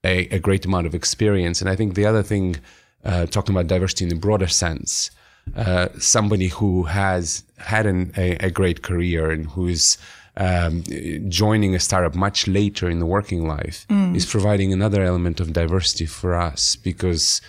a, 0.04 0.28
a 0.30 0.40
great 0.40 0.66
amount 0.66 0.88
of 0.88 0.96
experience, 0.96 1.62
and 1.62 1.70
I 1.70 1.76
think 1.76 1.96
the 1.96 2.06
other 2.06 2.24
thing, 2.24 2.58
uh, 3.04 3.26
talking 3.26 3.56
about 3.56 3.68
diversity 3.68 4.06
in 4.06 4.10
the 4.10 4.16
broader 4.16 4.48
sense, 4.48 5.12
uh, 5.56 5.88
somebody 5.98 6.48
who 6.48 6.84
has 6.84 7.44
had 7.58 7.86
an, 7.86 8.12
a, 8.18 8.32
a, 8.46 8.52
great 8.52 8.82
career 8.82 9.32
and 9.32 9.48
who 9.48 9.68
is 9.68 9.98
um, 10.36 10.84
joining 11.30 11.74
a 11.74 11.80
startup 11.80 12.16
much 12.16 12.48
later 12.48 12.90
in 12.90 13.00
the 13.00 13.06
working 13.06 13.48
life 13.48 13.86
mm. 13.90 14.16
is 14.16 14.26
providing 14.26 14.72
another 14.74 15.04
element 15.04 15.40
of 15.40 15.54
diversity 15.54 16.06
for 16.06 16.36
us 16.36 16.76
because 16.76 17.42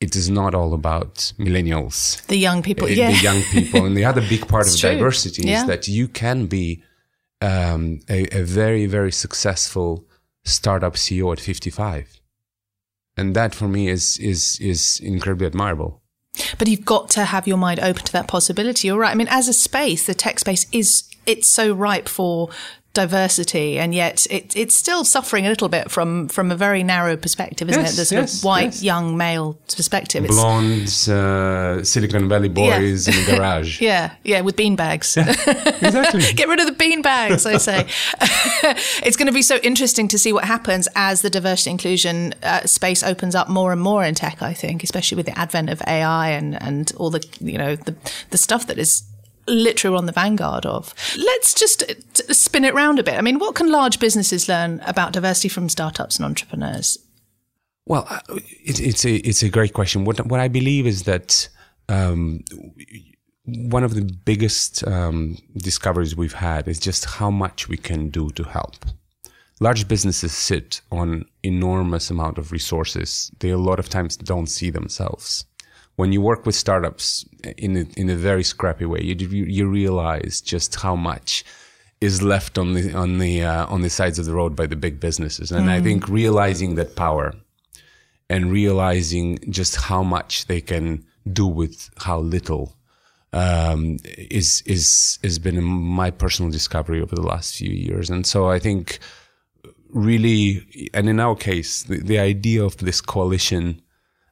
it 0.00 0.16
is 0.16 0.30
not 0.30 0.54
all 0.54 0.74
about 0.74 1.32
millennials, 1.38 2.24
the 2.26 2.36
young 2.36 2.62
people, 2.62 2.86
uh, 2.86 2.90
yeah. 2.90 3.10
the 3.10 3.22
young 3.22 3.42
people, 3.42 3.84
and 3.84 3.96
the 3.96 4.04
other 4.04 4.22
big 4.22 4.46
part 4.52 4.66
of 4.66 4.76
true. 4.76 4.90
diversity 4.90 5.42
yeah. 5.42 5.60
is 5.60 5.66
that 5.66 5.88
you 5.88 6.08
can 6.08 6.46
be 6.46 6.82
um, 7.40 8.00
a, 8.08 8.26
a 8.38 8.42
very, 8.42 8.86
very 8.86 9.12
successful 9.12 10.04
startup 10.44 10.94
CEO 10.94 11.32
at 11.32 11.40
55. 11.40 12.20
And 13.16 13.34
that 13.36 13.54
for 13.54 13.68
me 13.68 13.88
is, 13.88 14.18
is, 14.18 14.58
is 14.60 15.00
incredibly 15.02 15.46
admirable. 15.46 16.02
But 16.58 16.68
you've 16.68 16.84
got 16.84 17.10
to 17.10 17.24
have 17.24 17.46
your 17.46 17.56
mind 17.56 17.80
open 17.80 18.04
to 18.04 18.12
that 18.12 18.26
possibility. 18.26 18.88
You're 18.88 18.98
right. 18.98 19.12
I 19.12 19.14
mean, 19.14 19.28
as 19.28 19.48
a 19.48 19.52
space, 19.52 20.06
the 20.06 20.14
tech 20.14 20.40
space 20.40 20.66
is, 20.72 21.04
it's 21.26 21.48
so 21.48 21.72
ripe 21.72 22.08
for 22.08 22.50
diversity, 22.94 23.78
and 23.78 23.94
yet 23.94 24.26
it, 24.30 24.56
it's 24.56 24.74
still 24.74 25.04
suffering 25.04 25.46
a 25.46 25.48
little 25.48 25.68
bit 25.68 25.90
from 25.90 26.28
from 26.28 26.50
a 26.50 26.56
very 26.56 26.82
narrow 26.82 27.16
perspective, 27.16 27.68
isn't 27.68 27.82
yes, 27.82 27.92
it? 27.92 27.96
The 27.96 28.04
sort 28.04 28.20
yes, 28.22 28.38
of 28.38 28.44
white 28.44 28.64
yes. 28.64 28.82
young 28.82 29.16
male 29.16 29.58
perspective. 29.74 30.26
Blonde 30.28 30.88
uh, 31.08 31.84
Silicon 31.84 32.28
Valley 32.28 32.48
boys 32.48 33.06
yeah. 33.06 33.14
in 33.14 33.24
the 33.24 33.36
garage. 33.36 33.80
yeah, 33.80 34.14
yeah, 34.22 34.40
with 34.40 34.56
beanbags. 34.56 35.16
Yeah, 35.16 35.30
exactly. 35.86 36.22
Get 36.34 36.48
rid 36.48 36.60
of 36.60 36.66
the 36.66 36.84
beanbags, 36.84 37.44
I 37.44 37.58
say. 37.58 37.86
it's 39.06 39.16
going 39.16 39.26
to 39.26 39.32
be 39.32 39.42
so 39.42 39.56
interesting 39.62 40.08
to 40.08 40.18
see 40.18 40.32
what 40.32 40.44
happens 40.44 40.88
as 40.94 41.22
the 41.22 41.30
diversity 41.30 41.70
inclusion 41.70 42.34
uh, 42.42 42.64
space 42.64 43.02
opens 43.02 43.34
up 43.34 43.48
more 43.48 43.72
and 43.72 43.80
more 43.80 44.04
in 44.04 44.14
tech. 44.14 44.40
I 44.40 44.54
think, 44.54 44.82
especially 44.82 45.16
with 45.16 45.26
the 45.26 45.38
advent 45.38 45.68
of 45.68 45.82
AI 45.86 46.30
and 46.30 46.60
and 46.62 46.92
all 46.96 47.10
the 47.10 47.26
you 47.40 47.58
know 47.58 47.76
the 47.76 47.94
the 48.30 48.38
stuff 48.38 48.66
that 48.68 48.78
is 48.78 49.02
literally 49.46 49.96
on 49.96 50.06
the 50.06 50.12
vanguard 50.12 50.66
of. 50.66 50.94
Let's 51.16 51.54
just 51.54 51.84
spin 52.34 52.64
it 52.64 52.74
round 52.74 52.98
a 52.98 53.02
bit. 53.02 53.14
I 53.14 53.20
mean, 53.20 53.38
what 53.38 53.54
can 53.54 53.70
large 53.70 53.98
businesses 53.98 54.48
learn 54.48 54.80
about 54.86 55.12
diversity 55.12 55.48
from 55.48 55.68
startups 55.68 56.16
and 56.16 56.26
entrepreneurs? 56.26 56.98
Well, 57.86 58.06
uh, 58.08 58.20
it, 58.64 58.80
it's 58.80 59.04
a 59.04 59.16
it's 59.16 59.42
a 59.42 59.50
great 59.50 59.74
question. 59.74 60.04
What 60.04 60.26
what 60.26 60.40
I 60.40 60.48
believe 60.48 60.86
is 60.86 61.02
that 61.02 61.48
um, 61.88 62.42
one 63.44 63.84
of 63.84 63.94
the 63.94 64.02
biggest 64.24 64.86
um, 64.86 65.36
discoveries 65.56 66.16
we've 66.16 66.32
had 66.32 66.66
is 66.66 66.80
just 66.80 67.04
how 67.04 67.30
much 67.30 67.68
we 67.68 67.76
can 67.76 68.08
do 68.08 68.30
to 68.30 68.44
help. 68.44 68.76
Large 69.60 69.86
businesses 69.86 70.32
sit 70.32 70.80
on 70.90 71.26
enormous 71.42 72.10
amount 72.10 72.38
of 72.38 72.50
resources. 72.52 73.30
They 73.38 73.50
a 73.50 73.58
lot 73.58 73.78
of 73.78 73.88
times 73.88 74.16
don't 74.16 74.48
see 74.48 74.70
themselves 74.70 75.44
when 75.96 76.12
you 76.12 76.20
work 76.20 76.44
with 76.46 76.54
startups 76.54 77.24
in 77.56 77.76
a, 77.76 77.84
in 77.96 78.10
a 78.10 78.16
very 78.16 78.44
scrappy 78.44 78.84
way, 78.84 79.00
you 79.02 79.14
you 79.28 79.68
realize 79.68 80.40
just 80.40 80.74
how 80.80 80.96
much 80.96 81.44
is 82.00 82.22
left 82.22 82.58
on 82.58 82.74
the 82.74 82.92
on 82.94 83.18
the 83.18 83.42
uh, 83.42 83.66
on 83.66 83.82
the 83.82 83.90
sides 83.90 84.18
of 84.18 84.26
the 84.26 84.34
road 84.34 84.56
by 84.56 84.66
the 84.66 84.76
big 84.76 85.00
businesses, 85.00 85.52
and 85.52 85.66
mm. 85.66 85.70
I 85.70 85.80
think 85.80 86.08
realizing 86.08 86.74
that 86.74 86.96
power 86.96 87.32
and 88.28 88.50
realizing 88.50 89.38
just 89.50 89.76
how 89.76 90.02
much 90.02 90.46
they 90.46 90.60
can 90.60 91.04
do 91.32 91.46
with 91.46 91.90
how 91.98 92.18
little 92.18 92.76
um, 93.32 93.98
is 94.04 94.62
is 94.66 95.18
has 95.22 95.38
been 95.38 95.62
my 95.62 96.10
personal 96.10 96.50
discovery 96.50 97.00
over 97.00 97.14
the 97.14 97.22
last 97.22 97.56
few 97.56 97.72
years, 97.72 98.10
and 98.10 98.26
so 98.26 98.48
I 98.48 98.58
think 98.58 98.98
really, 99.90 100.90
and 100.92 101.08
in 101.08 101.20
our 101.20 101.36
case, 101.36 101.84
the, 101.84 101.98
the 101.98 102.18
idea 102.18 102.64
of 102.64 102.76
this 102.78 103.00
coalition 103.00 103.80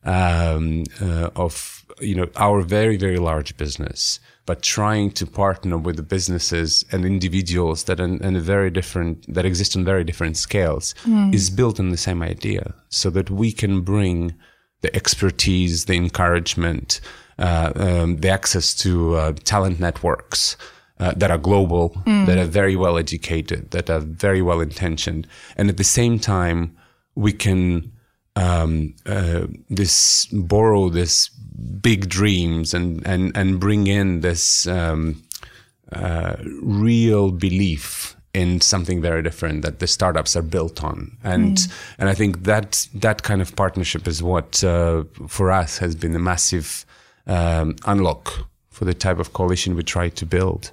um, 0.04 0.84
uh, 1.00 1.30
of 1.36 1.84
you 2.00 2.14
know 2.14 2.28
our 2.36 2.62
very 2.62 2.96
very 2.96 3.18
large 3.18 3.56
business, 3.56 4.18
but 4.46 4.62
trying 4.62 5.10
to 5.12 5.26
partner 5.26 5.78
with 5.78 5.96
the 5.96 6.02
businesses 6.02 6.84
and 6.90 7.04
individuals 7.04 7.84
that 7.84 8.00
in, 8.00 8.22
in 8.24 8.36
a 8.36 8.40
very 8.40 8.70
different 8.70 9.32
that 9.32 9.44
exist 9.44 9.76
on 9.76 9.84
very 9.84 10.04
different 10.04 10.36
scales 10.36 10.94
mm. 11.04 11.32
is 11.34 11.50
built 11.50 11.78
on 11.78 11.90
the 11.90 11.96
same 11.96 12.22
idea, 12.22 12.74
so 12.88 13.10
that 13.10 13.30
we 13.30 13.52
can 13.52 13.80
bring 13.82 14.34
the 14.80 14.94
expertise, 14.96 15.84
the 15.84 15.94
encouragement, 15.94 17.00
uh, 17.38 17.72
um, 17.76 18.16
the 18.16 18.28
access 18.28 18.74
to 18.74 19.14
uh, 19.16 19.32
talent 19.44 19.78
networks. 19.80 20.56
Uh, 21.00 21.12
that 21.16 21.32
are 21.32 21.38
global, 21.38 21.90
mm. 22.06 22.26
that 22.26 22.38
are 22.38 22.44
very 22.44 22.76
well 22.76 22.96
educated, 22.96 23.72
that 23.72 23.90
are 23.90 23.98
very 23.98 24.40
well 24.40 24.60
intentioned, 24.60 25.26
and 25.56 25.68
at 25.68 25.76
the 25.76 25.82
same 25.82 26.16
time, 26.16 26.76
we 27.16 27.32
can 27.32 27.90
um, 28.36 28.94
uh, 29.06 29.46
this 29.68 30.26
borrow 30.26 30.88
this 30.88 31.28
big 31.80 32.08
dreams 32.08 32.74
and 32.74 33.06
and 33.06 33.36
and 33.36 33.60
bring 33.60 33.86
in 33.86 34.20
this 34.20 34.66
um, 34.66 35.22
uh, 35.92 36.36
real 36.62 37.30
belief 37.30 38.16
in 38.34 38.60
something 38.62 39.02
very 39.02 39.22
different 39.22 39.60
that 39.62 39.78
the 39.78 39.86
startups 39.86 40.34
are 40.34 40.42
built 40.42 40.82
on 40.82 41.18
and 41.22 41.58
mm. 41.58 41.72
and 41.98 42.08
I 42.08 42.14
think 42.14 42.44
that 42.44 42.88
that 42.94 43.22
kind 43.22 43.42
of 43.42 43.54
partnership 43.54 44.08
is 44.08 44.22
what 44.22 44.64
uh, 44.64 45.04
for 45.28 45.50
us 45.50 45.78
has 45.78 45.94
been 45.94 46.16
a 46.16 46.18
massive 46.18 46.86
um, 47.26 47.76
unlock 47.84 48.46
for 48.70 48.84
the 48.86 48.94
type 48.94 49.18
of 49.18 49.32
coalition 49.32 49.76
we 49.76 49.82
try 49.82 50.08
to 50.08 50.26
build. 50.26 50.72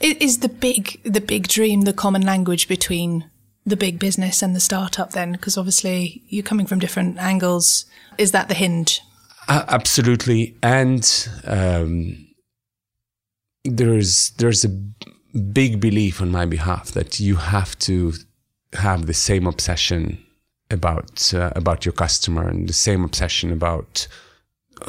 Is 0.00 0.40
the 0.40 0.48
big 0.48 1.00
the 1.04 1.20
big 1.20 1.46
dream 1.46 1.82
the 1.82 1.92
common 1.92 2.22
language 2.22 2.66
between 2.66 3.30
the 3.64 3.76
big 3.76 3.98
business 3.98 4.42
and 4.42 4.54
the 4.54 4.60
startup 4.60 5.12
then? 5.12 5.32
Because 5.32 5.56
obviously 5.56 6.22
you're 6.28 6.42
coming 6.42 6.66
from 6.66 6.78
different 6.78 7.18
angles. 7.18 7.84
Is 8.18 8.32
that 8.32 8.48
the 8.48 8.54
hinge? 8.54 9.00
Uh, 9.48 9.64
absolutely. 9.68 10.56
And 10.62 11.28
um, 11.44 12.26
there's 13.64 14.30
there's 14.30 14.64
a 14.64 14.68
big 15.52 15.80
belief 15.80 16.20
on 16.20 16.30
my 16.30 16.44
behalf 16.44 16.92
that 16.92 17.20
you 17.20 17.36
have 17.36 17.78
to 17.80 18.12
have 18.74 19.06
the 19.06 19.14
same 19.14 19.46
obsession 19.46 20.18
about 20.70 21.32
uh, 21.34 21.52
about 21.54 21.84
your 21.84 21.92
customer 21.92 22.48
and 22.48 22.68
the 22.68 22.72
same 22.72 23.04
obsession 23.04 23.52
about 23.52 24.06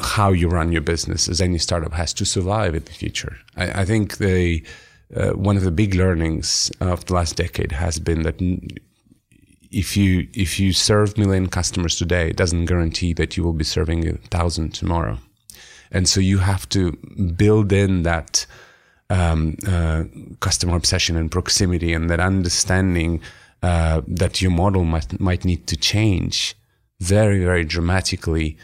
how 0.00 0.32
you 0.32 0.48
run 0.48 0.72
your 0.72 0.80
business 0.80 1.28
as 1.28 1.40
any 1.40 1.58
startup 1.58 1.92
has 1.92 2.12
to 2.14 2.24
survive 2.24 2.74
in 2.74 2.84
the 2.84 2.92
future. 2.92 3.36
I, 3.56 3.82
I 3.82 3.84
think 3.84 4.16
the 4.16 4.64
uh, 5.14 5.30
one 5.30 5.56
of 5.56 5.62
the 5.62 5.70
big 5.70 5.94
learnings 5.94 6.70
of 6.80 7.04
the 7.06 7.14
last 7.14 7.36
decade 7.36 7.72
has 7.72 7.98
been 7.98 8.22
that 8.22 8.40
if 9.70 9.96
you 9.96 10.28
if 10.32 10.60
you 10.60 10.72
serve 10.72 11.18
million 11.18 11.48
customers 11.48 11.96
today, 11.96 12.28
it 12.28 12.36
doesn't 12.36 12.66
guarantee 12.66 13.12
that 13.14 13.36
you 13.36 13.42
will 13.42 13.52
be 13.52 13.64
serving 13.64 14.08
a 14.08 14.14
thousand 14.28 14.72
tomorrow, 14.72 15.18
and 15.90 16.08
so 16.08 16.20
you 16.20 16.38
have 16.38 16.68
to 16.70 16.92
build 17.36 17.72
in 17.72 18.02
that 18.04 18.46
um, 19.10 19.56
uh, 19.66 20.04
customer 20.40 20.76
obsession 20.76 21.16
and 21.16 21.30
proximity 21.30 21.92
and 21.92 22.08
that 22.08 22.20
understanding 22.20 23.20
uh, 23.62 24.00
that 24.06 24.40
your 24.40 24.50
model 24.50 24.84
might 24.84 25.20
might 25.20 25.44
need 25.44 25.66
to 25.66 25.76
change 25.76 26.56
very 27.00 27.44
very 27.44 27.64
dramatically 27.64 28.56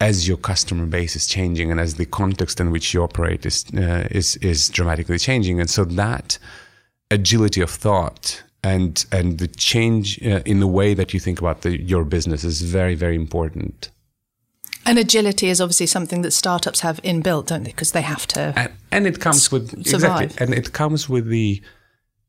as 0.00 0.28
your 0.28 0.36
customer 0.36 0.86
base 0.86 1.16
is 1.16 1.26
changing 1.26 1.70
and 1.70 1.80
as 1.80 1.94
the 1.94 2.06
context 2.06 2.60
in 2.60 2.70
which 2.70 2.92
you 2.92 3.02
operate 3.02 3.46
is 3.46 3.64
uh, 3.76 4.06
is 4.10 4.36
is 4.36 4.68
dramatically 4.68 5.18
changing, 5.18 5.60
and 5.60 5.70
so 5.70 5.84
that 5.84 6.38
agility 7.10 7.60
of 7.60 7.70
thought 7.70 8.42
and 8.62 9.06
and 9.12 9.38
the 9.38 9.48
change 9.48 10.20
uh, 10.26 10.40
in 10.44 10.60
the 10.60 10.66
way 10.66 10.94
that 10.94 11.14
you 11.14 11.20
think 11.20 11.38
about 11.38 11.62
the, 11.62 11.80
your 11.80 12.04
business 12.04 12.44
is 12.44 12.62
very 12.62 12.94
very 12.94 13.14
important. 13.14 13.90
And 14.86 14.98
agility 14.98 15.48
is 15.48 15.60
obviously 15.60 15.86
something 15.86 16.20
that 16.22 16.32
startups 16.32 16.80
have 16.80 17.00
inbuilt, 17.02 17.46
don't 17.46 17.62
they? 17.64 17.70
Because 17.70 17.92
they 17.92 18.02
have 18.02 18.26
to. 18.28 18.52
And, 18.54 18.72
and 18.92 19.06
it 19.06 19.18
comes 19.18 19.50
with 19.50 19.86
survive. 19.86 20.24
exactly, 20.24 20.44
and 20.44 20.54
it 20.54 20.72
comes 20.72 21.08
with 21.08 21.28
the 21.28 21.62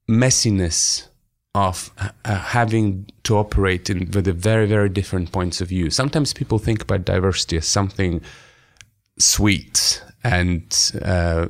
messiness 0.10 1.08
of 1.56 1.90
uh, 2.26 2.36
having 2.36 3.08
to 3.24 3.38
operate 3.38 3.90
in, 3.90 4.12
with 4.12 4.28
a 4.28 4.34
very, 4.34 4.68
very 4.68 4.90
different 4.90 5.32
points 5.32 5.62
of 5.62 5.70
view. 5.70 5.90
Sometimes 5.90 6.34
people 6.34 6.60
think 6.60 6.82
about 6.82 7.06
diversity 7.06 7.58
as 7.58 7.66
something 7.68 8.22
sweet 9.18 10.04
and 10.24 10.92
uh, 11.04 11.48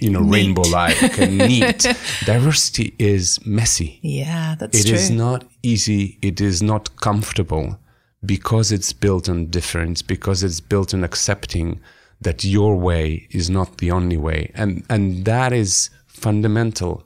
you 0.00 0.10
know 0.10 0.20
rainbow 0.20 0.62
like 0.62 1.02
and 1.18 1.38
neat. 1.52 1.86
diversity 2.24 2.94
is 2.98 3.44
messy. 3.44 3.98
Yeah, 4.02 4.54
that's 4.58 4.78
It 4.78 4.86
true. 4.86 4.94
is 4.96 5.10
not 5.10 5.44
easy. 5.62 6.18
It 6.22 6.40
is 6.40 6.62
not 6.62 6.96
comfortable 6.96 7.78
because 8.24 8.70
it's 8.70 8.92
built 8.92 9.28
on 9.28 9.46
difference. 9.46 10.02
Because 10.02 10.42
it's 10.44 10.60
built 10.60 10.94
on 10.94 11.02
accepting 11.02 11.80
that 12.20 12.44
your 12.44 12.76
way 12.76 13.26
is 13.30 13.48
not 13.48 13.78
the 13.78 13.90
only 13.90 14.18
way, 14.18 14.52
and 14.54 14.84
and 14.88 15.24
that 15.24 15.52
is 15.52 15.90
fundamental 16.06 17.02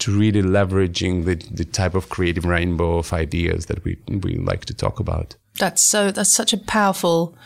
to 0.00 0.18
really 0.18 0.42
leveraging 0.42 1.24
the, 1.24 1.34
the 1.54 1.64
type 1.64 1.94
of 1.94 2.08
creative 2.08 2.44
rainbow 2.44 2.98
of 2.98 3.12
ideas 3.12 3.66
that 3.66 3.84
we, 3.84 3.98
we 4.08 4.36
like 4.36 4.64
to 4.66 4.74
talk 4.74 4.98
about. 4.98 5.36
That's 5.58 5.82
so, 5.82 6.10
that's 6.10 6.32
such 6.32 6.52
a 6.52 6.58
powerful, 6.58 7.36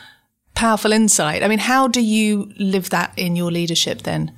powerful 0.55 0.93
insight. 0.93 1.43
I 1.43 1.49
mean, 1.49 1.59
how 1.59 1.89
do 1.89 2.01
you 2.01 2.53
live 2.59 2.91
that 2.91 3.13
in 3.17 3.37
your 3.37 3.51
leadership 3.51 4.03
then? 4.03 4.33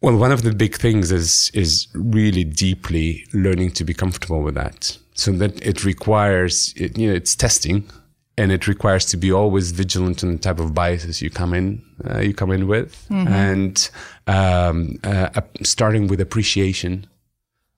Well, 0.00 0.16
one 0.16 0.32
of 0.32 0.42
the 0.42 0.54
big 0.54 0.76
things 0.76 1.10
is, 1.10 1.50
is 1.54 1.88
really 1.94 2.44
deeply 2.44 3.26
learning 3.32 3.72
to 3.72 3.84
be 3.84 3.94
comfortable 3.94 4.42
with 4.42 4.54
that. 4.54 4.96
So 5.14 5.32
that 5.32 5.60
it 5.66 5.84
requires, 5.84 6.72
it, 6.76 6.96
you 6.96 7.08
know, 7.08 7.14
it's 7.14 7.34
testing 7.34 7.90
and 8.38 8.52
it 8.52 8.68
requires 8.68 9.06
to 9.06 9.16
be 9.16 9.32
always 9.32 9.72
vigilant 9.72 10.22
on 10.22 10.32
the 10.32 10.38
type 10.38 10.60
of 10.60 10.74
biases 10.74 11.22
you 11.22 11.30
come 11.30 11.54
in, 11.54 11.82
uh, 12.08 12.20
you 12.20 12.34
come 12.34 12.52
in 12.52 12.68
with, 12.68 13.06
mm-hmm. 13.08 13.26
and 13.28 13.90
um, 14.26 14.98
uh, 15.02 15.40
starting 15.62 16.06
with 16.06 16.20
appreciation 16.20 17.06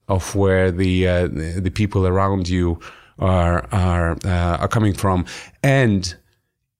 of 0.08 0.34
where 0.34 0.70
the 0.70 1.06
uh, 1.06 1.28
the 1.28 1.70
people 1.70 2.06
around 2.06 2.48
you 2.48 2.80
are 3.18 3.66
are 3.72 4.12
uh, 4.24 4.56
are 4.58 4.68
coming 4.68 4.94
from, 4.94 5.24
and 5.62 6.16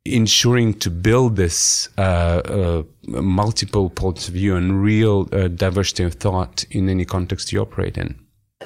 ensuring 0.05 0.73
to 0.73 0.91
build 0.91 1.37
this 1.37 1.89
uh, 1.99 2.01
uh 2.01 2.83
multiple 3.21 3.91
points 3.91 4.29
of 4.29 4.35
view 4.35 4.57
and 4.57 4.83
real 4.83 5.29
uh, 5.33 5.49
diversity 5.49 6.05
of 6.05 6.15
thought 6.15 6.65
in 6.71 6.89
any 6.89 7.05
context 7.05 7.53
you 7.53 7.61
operate 7.61 7.99
in. 7.99 8.19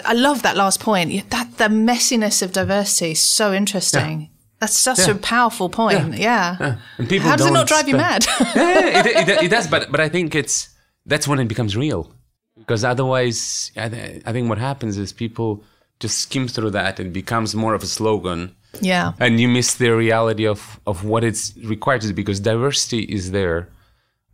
I 0.05 0.15
love 0.15 0.43
that 0.43 0.57
last 0.57 0.81
point. 0.81 1.31
That 1.31 1.59
the 1.59 1.69
messiness 1.69 2.43
of 2.43 2.53
diversity 2.53 3.13
is 3.13 3.23
so 3.23 3.53
interesting. 3.53 4.21
Yeah. 4.21 4.27
That's 4.61 4.79
such 4.79 5.01
yeah. 5.01 5.11
a 5.11 5.15
powerful 5.17 5.69
point. 5.69 6.15
Yeah. 6.15 6.57
yeah. 6.61 6.79
And 6.97 7.09
people 7.09 7.29
How 7.29 7.37
does 7.37 7.47
it 7.47 7.53
not 7.53 7.67
drive 7.67 7.89
you 7.89 7.97
mad? 7.97 8.25
it, 8.41 9.29
it, 9.29 9.45
it 9.45 9.51
does. 9.57 9.67
But 9.67 9.91
but 9.91 10.01
I 10.01 10.09
think 10.09 10.35
it's 10.35 10.71
that's 11.05 11.27
when 11.27 11.41
it 11.41 11.49
becomes 11.49 11.77
real 11.77 12.15
because 12.59 12.85
otherwise 12.85 13.73
I, 13.77 13.89
th- 13.89 14.23
I 14.27 14.33
think 14.33 14.49
what 14.49 14.59
happens 14.59 14.99
is 14.99 15.13
people 15.13 15.65
just 16.01 16.19
skim 16.19 16.49
through 16.49 16.71
that 16.71 16.99
and 16.99 17.13
becomes 17.13 17.55
more 17.55 17.75
of 17.75 17.83
a 17.83 17.87
slogan. 17.87 18.55
Yeah. 18.81 19.13
And 19.21 19.41
you 19.41 19.49
miss 19.49 19.75
the 19.75 19.91
reality 19.91 20.47
of 20.47 20.81
of 20.87 21.05
what 21.05 21.25
it's 21.25 21.57
required 21.59 22.01
to 22.03 22.09
do 22.09 22.15
because 22.15 22.41
diversity 22.41 23.03
is 23.03 23.31
there 23.31 23.69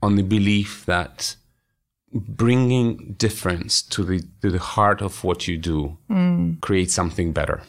on 0.02 0.16
the 0.16 0.22
belief 0.22 0.86
that 0.86 1.36
bringing 2.12 3.14
difference 3.18 3.82
to 3.82 4.04
the 4.04 4.22
to 4.42 4.50
the 4.50 4.58
heart 4.58 5.02
of 5.02 5.24
what 5.24 5.46
you 5.48 5.58
do 5.58 5.98
mm. 6.10 6.60
creates 6.60 6.94
something 6.94 7.32
better. 7.32 7.62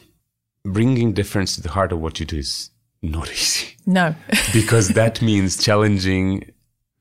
Bringing 0.64 1.12
difference 1.12 1.56
to 1.56 1.62
the 1.62 1.70
heart 1.70 1.92
of 1.92 2.00
what 2.00 2.20
you 2.20 2.26
do 2.26 2.38
is 2.38 2.70
not 3.02 3.30
easy. 3.38 3.76
No. 3.86 4.14
Because 4.52 4.88
that 4.90 5.20
means 5.22 5.62
challenging 5.62 6.52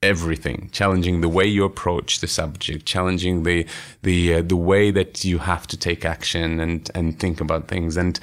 everything, 0.02 0.70
challenging 0.72 1.22
the 1.22 1.30
way 1.30 1.46
you 1.46 1.64
approach 1.66 2.20
the 2.20 2.28
subject, 2.28 2.86
challenging 2.86 3.44
the 3.44 3.66
the 4.04 4.36
uh, 4.36 4.42
the 4.42 4.56
way 4.56 4.92
that 4.92 5.26
you 5.26 5.40
have 5.40 5.68
to 5.68 5.78
take 5.78 6.06
action 6.06 6.60
and 6.60 6.90
and 6.96 7.20
think 7.20 7.42
about 7.42 7.68
things. 7.68 7.98
And 7.98 8.20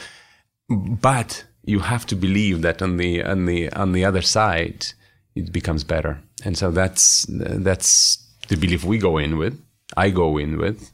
but 0.68 1.44
you 1.64 1.80
have 1.80 2.06
to 2.06 2.16
believe 2.16 2.62
that 2.62 2.82
on 2.82 2.96
the 2.96 3.22
on 3.22 3.46
the 3.46 3.70
on 3.72 3.92
the 3.92 4.04
other 4.04 4.22
side 4.22 4.86
it 5.34 5.52
becomes 5.52 5.84
better. 5.84 6.20
And 6.44 6.56
so 6.56 6.70
that's 6.70 7.26
that's 7.28 8.24
the 8.48 8.56
belief 8.56 8.84
we 8.84 8.98
go 8.98 9.18
in 9.18 9.36
with. 9.36 9.60
I 9.96 10.10
go 10.10 10.38
in 10.38 10.56
with. 10.58 10.90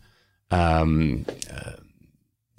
Um, 0.50 1.24
uh, 1.50 1.72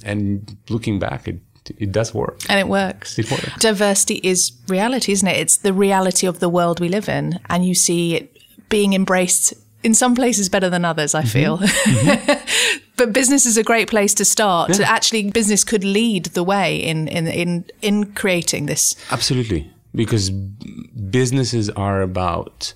and 0.04 0.58
looking 0.70 1.00
back, 1.00 1.28
it 1.28 1.40
it 1.78 1.92
does 1.92 2.14
work. 2.14 2.42
And 2.50 2.60
it 2.60 2.68
works. 2.68 3.18
It 3.18 3.30
works. 3.32 3.58
Diversity 3.60 4.16
is 4.24 4.52
reality, 4.68 5.12
isn't 5.12 5.28
it? 5.28 5.38
It's 5.38 5.58
the 5.58 5.74
reality 5.74 6.28
of 6.28 6.40
the 6.40 6.50
world 6.50 6.80
we 6.80 6.90
live 6.90 7.10
in. 7.10 7.40
And 7.50 7.66
you 7.66 7.76
see 7.76 8.16
it 8.16 8.38
being 8.70 8.94
embraced 8.94 9.54
in 9.84 9.94
some 9.94 10.16
places 10.16 10.50
better 10.50 10.70
than 10.70 10.86
others, 10.86 11.14
I 11.14 11.22
mm-hmm. 11.22 11.28
feel. 11.28 11.58
Mm-hmm. 11.58 12.80
but 12.98 13.14
business 13.14 13.46
is 13.46 13.58
a 13.58 13.64
great 13.64 13.90
place 13.90 14.14
to 14.16 14.26
start. 14.26 14.80
Yeah. 14.80 14.90
Actually, 14.90 15.30
business 15.32 15.64
could 15.64 15.84
lead 15.84 16.26
the 16.28 16.44
way 16.44 16.78
in, 16.78 17.08
in, 17.08 17.28
in, 17.28 17.66
in 17.82 18.14
creating 18.14 18.66
this. 18.66 18.96
Absolutely. 19.12 19.70
Because 19.94 20.30
businesses 20.30 21.70
are 21.72 22.02
about 22.02 22.74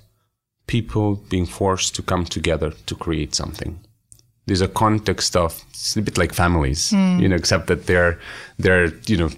people 0.67 1.15
being 1.15 1.45
forced 1.45 1.95
to 1.95 2.01
come 2.01 2.25
together 2.25 2.71
to 2.71 2.95
create 2.95 3.33
something. 3.33 3.79
There's 4.47 4.61
a 4.61 4.67
context 4.67 5.35
of 5.35 5.63
it's 5.69 5.95
a 5.97 6.01
bit 6.01 6.17
like 6.17 6.33
families, 6.33 6.91
you 7.21 7.27
know, 7.27 7.35
except 7.35 7.67
that 7.67 7.85
they're 7.85 8.17
they're 8.57 8.87
you 9.05 9.17
know 9.17 9.29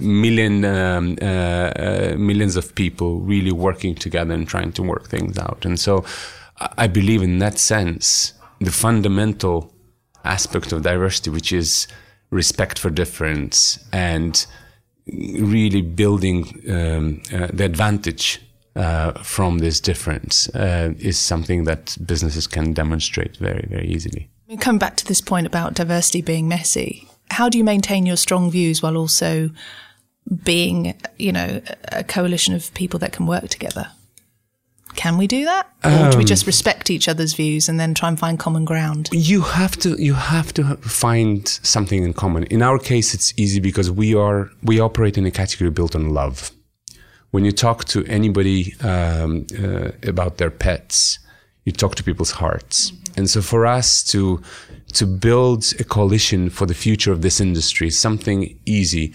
million 0.00 0.64
um, 0.64 1.16
uh, 1.22 1.24
uh, 1.24 2.14
millions 2.18 2.56
of 2.56 2.74
people 2.74 3.20
really 3.20 3.52
working 3.52 3.94
together 3.94 4.34
and 4.34 4.46
trying 4.46 4.72
to 4.72 4.82
work 4.82 5.08
things 5.08 5.38
out. 5.38 5.64
And 5.64 5.78
so, 5.78 6.04
I 6.60 6.68
I 6.84 6.86
believe 6.88 7.22
in 7.22 7.38
that 7.38 7.58
sense, 7.58 8.32
the 8.60 8.72
fundamental 8.72 9.72
aspect 10.24 10.72
of 10.72 10.82
diversity, 10.82 11.30
which 11.30 11.52
is 11.52 11.86
respect 12.30 12.78
for 12.78 12.90
difference 12.90 13.78
and 13.92 14.46
really 15.38 15.82
building 15.82 16.44
um, 16.68 17.22
uh, 17.32 17.46
the 17.52 17.64
advantage 17.64 18.40
uh, 18.74 19.12
from 19.22 19.58
this 19.58 19.80
difference 19.80 20.48
uh, 20.54 20.92
is 20.98 21.18
something 21.18 21.64
that 21.64 21.96
businesses 22.04 22.46
can 22.46 22.72
demonstrate 22.72 23.36
very, 23.36 23.66
very 23.70 23.86
easily. 23.86 24.28
Coming 24.60 24.78
back 24.78 24.96
to 24.96 25.04
this 25.04 25.20
point 25.20 25.46
about 25.46 25.74
diversity 25.74 26.22
being 26.22 26.46
messy, 26.46 27.08
how 27.30 27.48
do 27.48 27.58
you 27.58 27.64
maintain 27.64 28.06
your 28.06 28.16
strong 28.16 28.48
views 28.48 28.80
while 28.80 28.96
also 28.96 29.50
being, 30.44 30.94
you 31.18 31.32
know, 31.32 31.60
a 31.90 32.04
coalition 32.04 32.54
of 32.54 32.72
people 32.74 33.00
that 33.00 33.12
can 33.12 33.26
work 33.26 33.48
together? 33.48 33.88
Can 34.94 35.18
we 35.18 35.26
do 35.26 35.44
that, 35.44 35.68
or 35.84 36.10
do 36.10 36.18
we 36.18 36.24
just 36.24 36.46
respect 36.46 36.90
each 36.90 37.08
other's 37.08 37.34
views 37.34 37.68
and 37.68 37.78
then 37.78 37.92
try 37.92 38.08
and 38.08 38.18
find 38.18 38.38
common 38.38 38.64
ground? 38.64 39.10
You 39.12 39.42
have 39.42 39.76
to 39.78 40.00
you 40.00 40.14
have 40.14 40.54
to 40.54 40.76
find 40.76 41.46
something 41.46 42.02
in 42.02 42.14
common. 42.14 42.44
In 42.44 42.62
our 42.62 42.78
case, 42.78 43.12
it's 43.12 43.34
easy 43.36 43.60
because 43.60 43.90
we 43.90 44.14
are 44.14 44.48
we 44.62 44.80
operate 44.80 45.18
in 45.18 45.26
a 45.26 45.30
category 45.30 45.70
built 45.70 45.94
on 45.94 46.10
love. 46.10 46.50
When 47.30 47.44
you 47.44 47.52
talk 47.52 47.84
to 47.86 48.04
anybody 48.06 48.74
um, 48.80 49.46
uh, 49.62 49.90
about 50.04 50.38
their 50.38 50.50
pets, 50.50 51.18
you 51.66 51.72
talk 51.72 51.94
to 51.96 52.02
people's 52.02 52.30
hearts. 52.30 52.92
And 53.16 53.28
so, 53.28 53.42
for 53.42 53.66
us 53.66 54.02
to 54.04 54.40
to 54.94 55.06
build 55.06 55.74
a 55.78 55.84
coalition 55.84 56.48
for 56.48 56.64
the 56.64 56.74
future 56.74 57.12
of 57.12 57.20
this 57.20 57.40
industry 57.40 57.90
something 57.90 58.58
easy, 58.64 59.12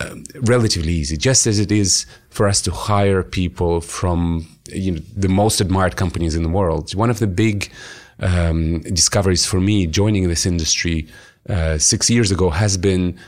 um, 0.00 0.24
relatively 0.42 0.92
easy, 0.92 1.16
just 1.16 1.46
as 1.46 1.58
it 1.58 1.72
is 1.72 2.04
for 2.28 2.46
us 2.48 2.60
to 2.62 2.70
hire 2.70 3.22
people 3.22 3.80
from 3.80 4.46
you 4.70 4.92
know, 4.92 5.00
the 5.16 5.28
most 5.28 5.60
admired 5.60 5.96
companies 5.96 6.34
in 6.34 6.42
the 6.42 6.48
world. 6.48 6.94
One 6.94 7.08
of 7.08 7.18
the 7.18 7.26
big 7.26 7.72
um, 8.18 8.80
discoveries 8.80 9.46
for 9.46 9.60
me 9.60 9.86
joining 9.86 10.28
this 10.28 10.44
industry 10.44 11.08
uh, 11.48 11.78
six 11.78 12.10
years 12.10 12.30
ago 12.30 12.50
has 12.50 12.76
been 12.76 13.18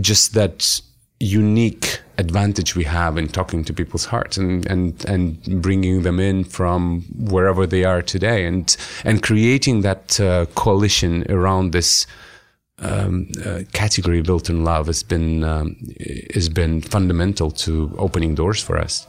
just 0.00 0.34
that 0.34 0.80
unique 1.20 2.00
advantage 2.18 2.74
we 2.74 2.84
have 2.84 3.18
in 3.18 3.28
talking 3.28 3.64
to 3.64 3.72
people's 3.72 4.04
hearts 4.04 4.36
and, 4.36 4.66
and, 4.66 5.04
and 5.06 5.62
bringing 5.62 6.02
them 6.02 6.20
in 6.20 6.44
from 6.44 7.02
wherever 7.16 7.66
they 7.66 7.84
are 7.84 8.02
today 8.02 8.46
and, 8.46 8.76
and 9.04 9.22
creating 9.22 9.82
that 9.82 10.20
uh, 10.20 10.46
coalition 10.54 11.24
around 11.30 11.72
this 11.72 12.06
um, 12.80 13.30
uh, 13.44 13.60
category 13.72 14.20
built 14.20 14.50
in 14.50 14.64
love 14.64 14.86
has 14.88 15.02
been 15.02 15.44
um, 15.44 15.76
has 16.34 16.48
been 16.48 16.80
fundamental 16.80 17.50
to 17.50 17.94
opening 17.98 18.34
doors 18.34 18.60
for 18.60 18.76
us. 18.76 19.06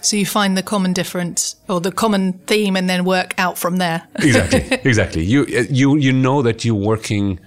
So 0.00 0.16
you 0.16 0.24
find 0.24 0.56
the 0.56 0.62
common 0.62 0.94
difference 0.94 1.56
or 1.68 1.80
the 1.80 1.92
common 1.92 2.32
theme 2.46 2.76
and 2.76 2.88
then 2.88 3.04
work 3.04 3.34
out 3.36 3.58
from 3.58 3.76
there. 3.76 4.08
exactly 4.16 4.78
exactly 4.84 5.24
you 5.24 5.44
you 5.46 5.96
you 5.96 6.12
know 6.12 6.40
that 6.42 6.64
you're 6.64 6.74
working 6.74 7.40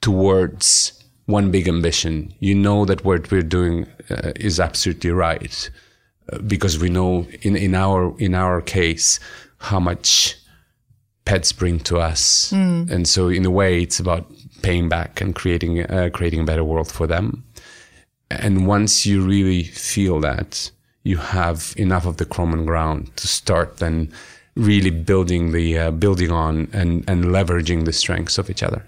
towards 0.00 1.03
one 1.26 1.50
big 1.50 1.68
ambition. 1.68 2.34
You 2.40 2.54
know 2.54 2.84
that 2.84 3.04
what 3.04 3.30
we're 3.30 3.42
doing 3.42 3.86
uh, 4.10 4.32
is 4.36 4.60
absolutely 4.60 5.10
right 5.10 5.70
uh, 6.32 6.38
because 6.38 6.78
we 6.78 6.90
know 6.90 7.26
in 7.42 7.56
in 7.56 7.74
our 7.74 8.14
in 8.18 8.34
our 8.34 8.60
case 8.60 9.20
how 9.58 9.80
much 9.80 10.36
pets 11.24 11.52
bring 11.52 11.80
to 11.80 11.98
us. 11.98 12.52
And 12.90 13.08
so 13.08 13.28
in 13.28 13.46
a 13.46 13.50
way 13.50 13.82
it's 13.82 13.98
about 13.98 14.30
paying 14.62 14.88
back 14.88 15.20
and 15.20 15.34
creating 15.34 15.80
uh, 15.80 16.10
creating 16.12 16.40
a 16.40 16.44
better 16.44 16.64
world 16.64 16.90
for 16.90 17.06
them. 17.06 17.44
And 18.30 18.66
once 18.66 19.06
you 19.06 19.24
really 19.24 19.62
feel 19.62 20.20
that 20.20 20.70
you 21.02 21.18
have 21.18 21.74
enough 21.76 22.06
of 22.06 22.16
the 22.16 22.24
common 22.24 22.64
ground 22.66 23.14
to 23.16 23.28
start 23.28 23.76
then 23.78 24.12
really 24.56 24.90
building 24.90 25.52
the 25.52 25.78
uh, 25.78 25.90
building 25.90 26.30
on 26.30 26.68
and 26.72 27.04
and 27.08 27.24
leveraging 27.24 27.84
the 27.84 27.92
strengths 27.92 28.38
of 28.38 28.50
each 28.50 28.62
other. 28.62 28.84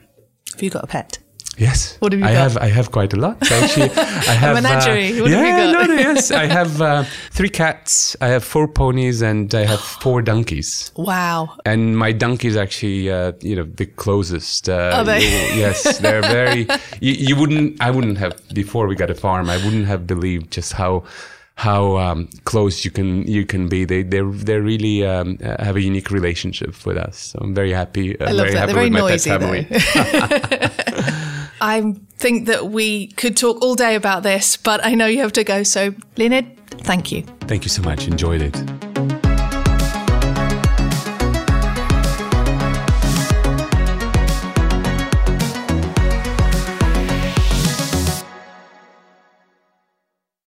Have 0.53 0.63
you 0.63 0.71
got 0.71 0.85
a 0.85 0.87
pet? 0.87 1.19
Yes. 1.59 1.97
What 2.01 2.13
have 2.13 2.21
you 2.21 2.27
I 2.27 2.33
got? 2.33 2.43
have 2.53 2.57
I 2.59 2.69
have 2.69 2.91
quite 2.91 3.13
a 3.15 3.17
lot 3.17 3.37
actually. 3.51 3.91
I 3.97 4.35
have 4.35 4.55
menagerie. 4.55 5.19
Uh, 5.19 5.23
What 5.23 5.31
have 5.31 5.47
yeah, 5.47 5.73
no, 5.73 5.83
no, 5.87 5.95
yes. 5.95 6.31
I 6.43 6.47
have 6.47 6.83
uh, 6.83 7.05
three 7.31 7.49
cats. 7.49 8.15
I 8.21 8.29
have 8.29 8.45
four 8.45 8.69
ponies, 8.69 9.23
and 9.23 9.55
I 9.55 9.65
have 9.65 9.81
four 10.03 10.21
donkeys. 10.23 10.93
Wow. 10.97 11.57
And 11.65 11.97
my 11.97 12.13
donkeys 12.13 12.57
actually, 12.57 13.11
uh, 13.11 13.33
you 13.41 13.57
know, 13.57 13.65
the 13.65 13.87
closest. 13.87 14.69
Uh, 14.69 15.03
they? 15.05 15.21
yes, 15.57 15.99
they're 15.99 16.21
very. 16.39 16.67
You, 17.01 17.13
you 17.13 17.37
wouldn't. 17.37 17.81
I 17.81 17.91
wouldn't 17.91 18.19
have 18.19 18.35
before 18.53 18.87
we 18.87 18.95
got 18.95 19.11
a 19.11 19.15
farm. 19.15 19.49
I 19.49 19.57
wouldn't 19.65 19.87
have 19.87 20.07
believed 20.07 20.51
just 20.53 20.73
how 20.75 21.05
how 21.55 21.97
um, 21.97 22.29
close 22.45 22.85
you 22.85 22.91
can 22.91 23.27
you 23.27 23.47
can 23.47 23.67
be. 23.69 23.87
They 23.87 24.03
they 24.03 24.21
they 24.21 24.59
really 24.61 25.07
um, 25.07 25.39
uh, 25.43 25.57
have 25.65 25.77
a 25.77 25.81
unique 25.81 26.11
relationship 26.11 26.85
with 26.85 26.99
us. 26.99 27.17
So 27.33 27.39
I'm 27.41 27.55
very 27.55 27.73
happy. 27.73 28.13
Uh, 28.21 28.29
I 28.29 28.33
love 28.33 28.49
very 28.49 28.53
that. 28.53 28.59
happy 28.59 28.73
They're 28.73 28.83
very 28.83 28.91
noisy, 28.91 29.31
pet 29.31 29.41
family. 29.41 31.26
I 31.61 31.95
think 32.19 32.47
that 32.47 32.69
we 32.69 33.09
could 33.09 33.37
talk 33.37 33.63
all 33.63 33.75
day 33.75 33.95
about 33.95 34.23
this, 34.23 34.57
but 34.57 34.85
I 34.85 34.95
know 34.95 35.07
you 35.07 35.21
have 35.21 35.33
to 35.33 35.45
go. 35.45 35.63
So, 35.63 35.95
Leonid, 36.17 36.71
thank 36.83 37.13
you. 37.13 37.23
Thank 37.43 37.65
you 37.65 37.71
so 37.71 37.83
much. 37.83 38.07
Enjoyed 38.07 38.43
it. 38.43 38.96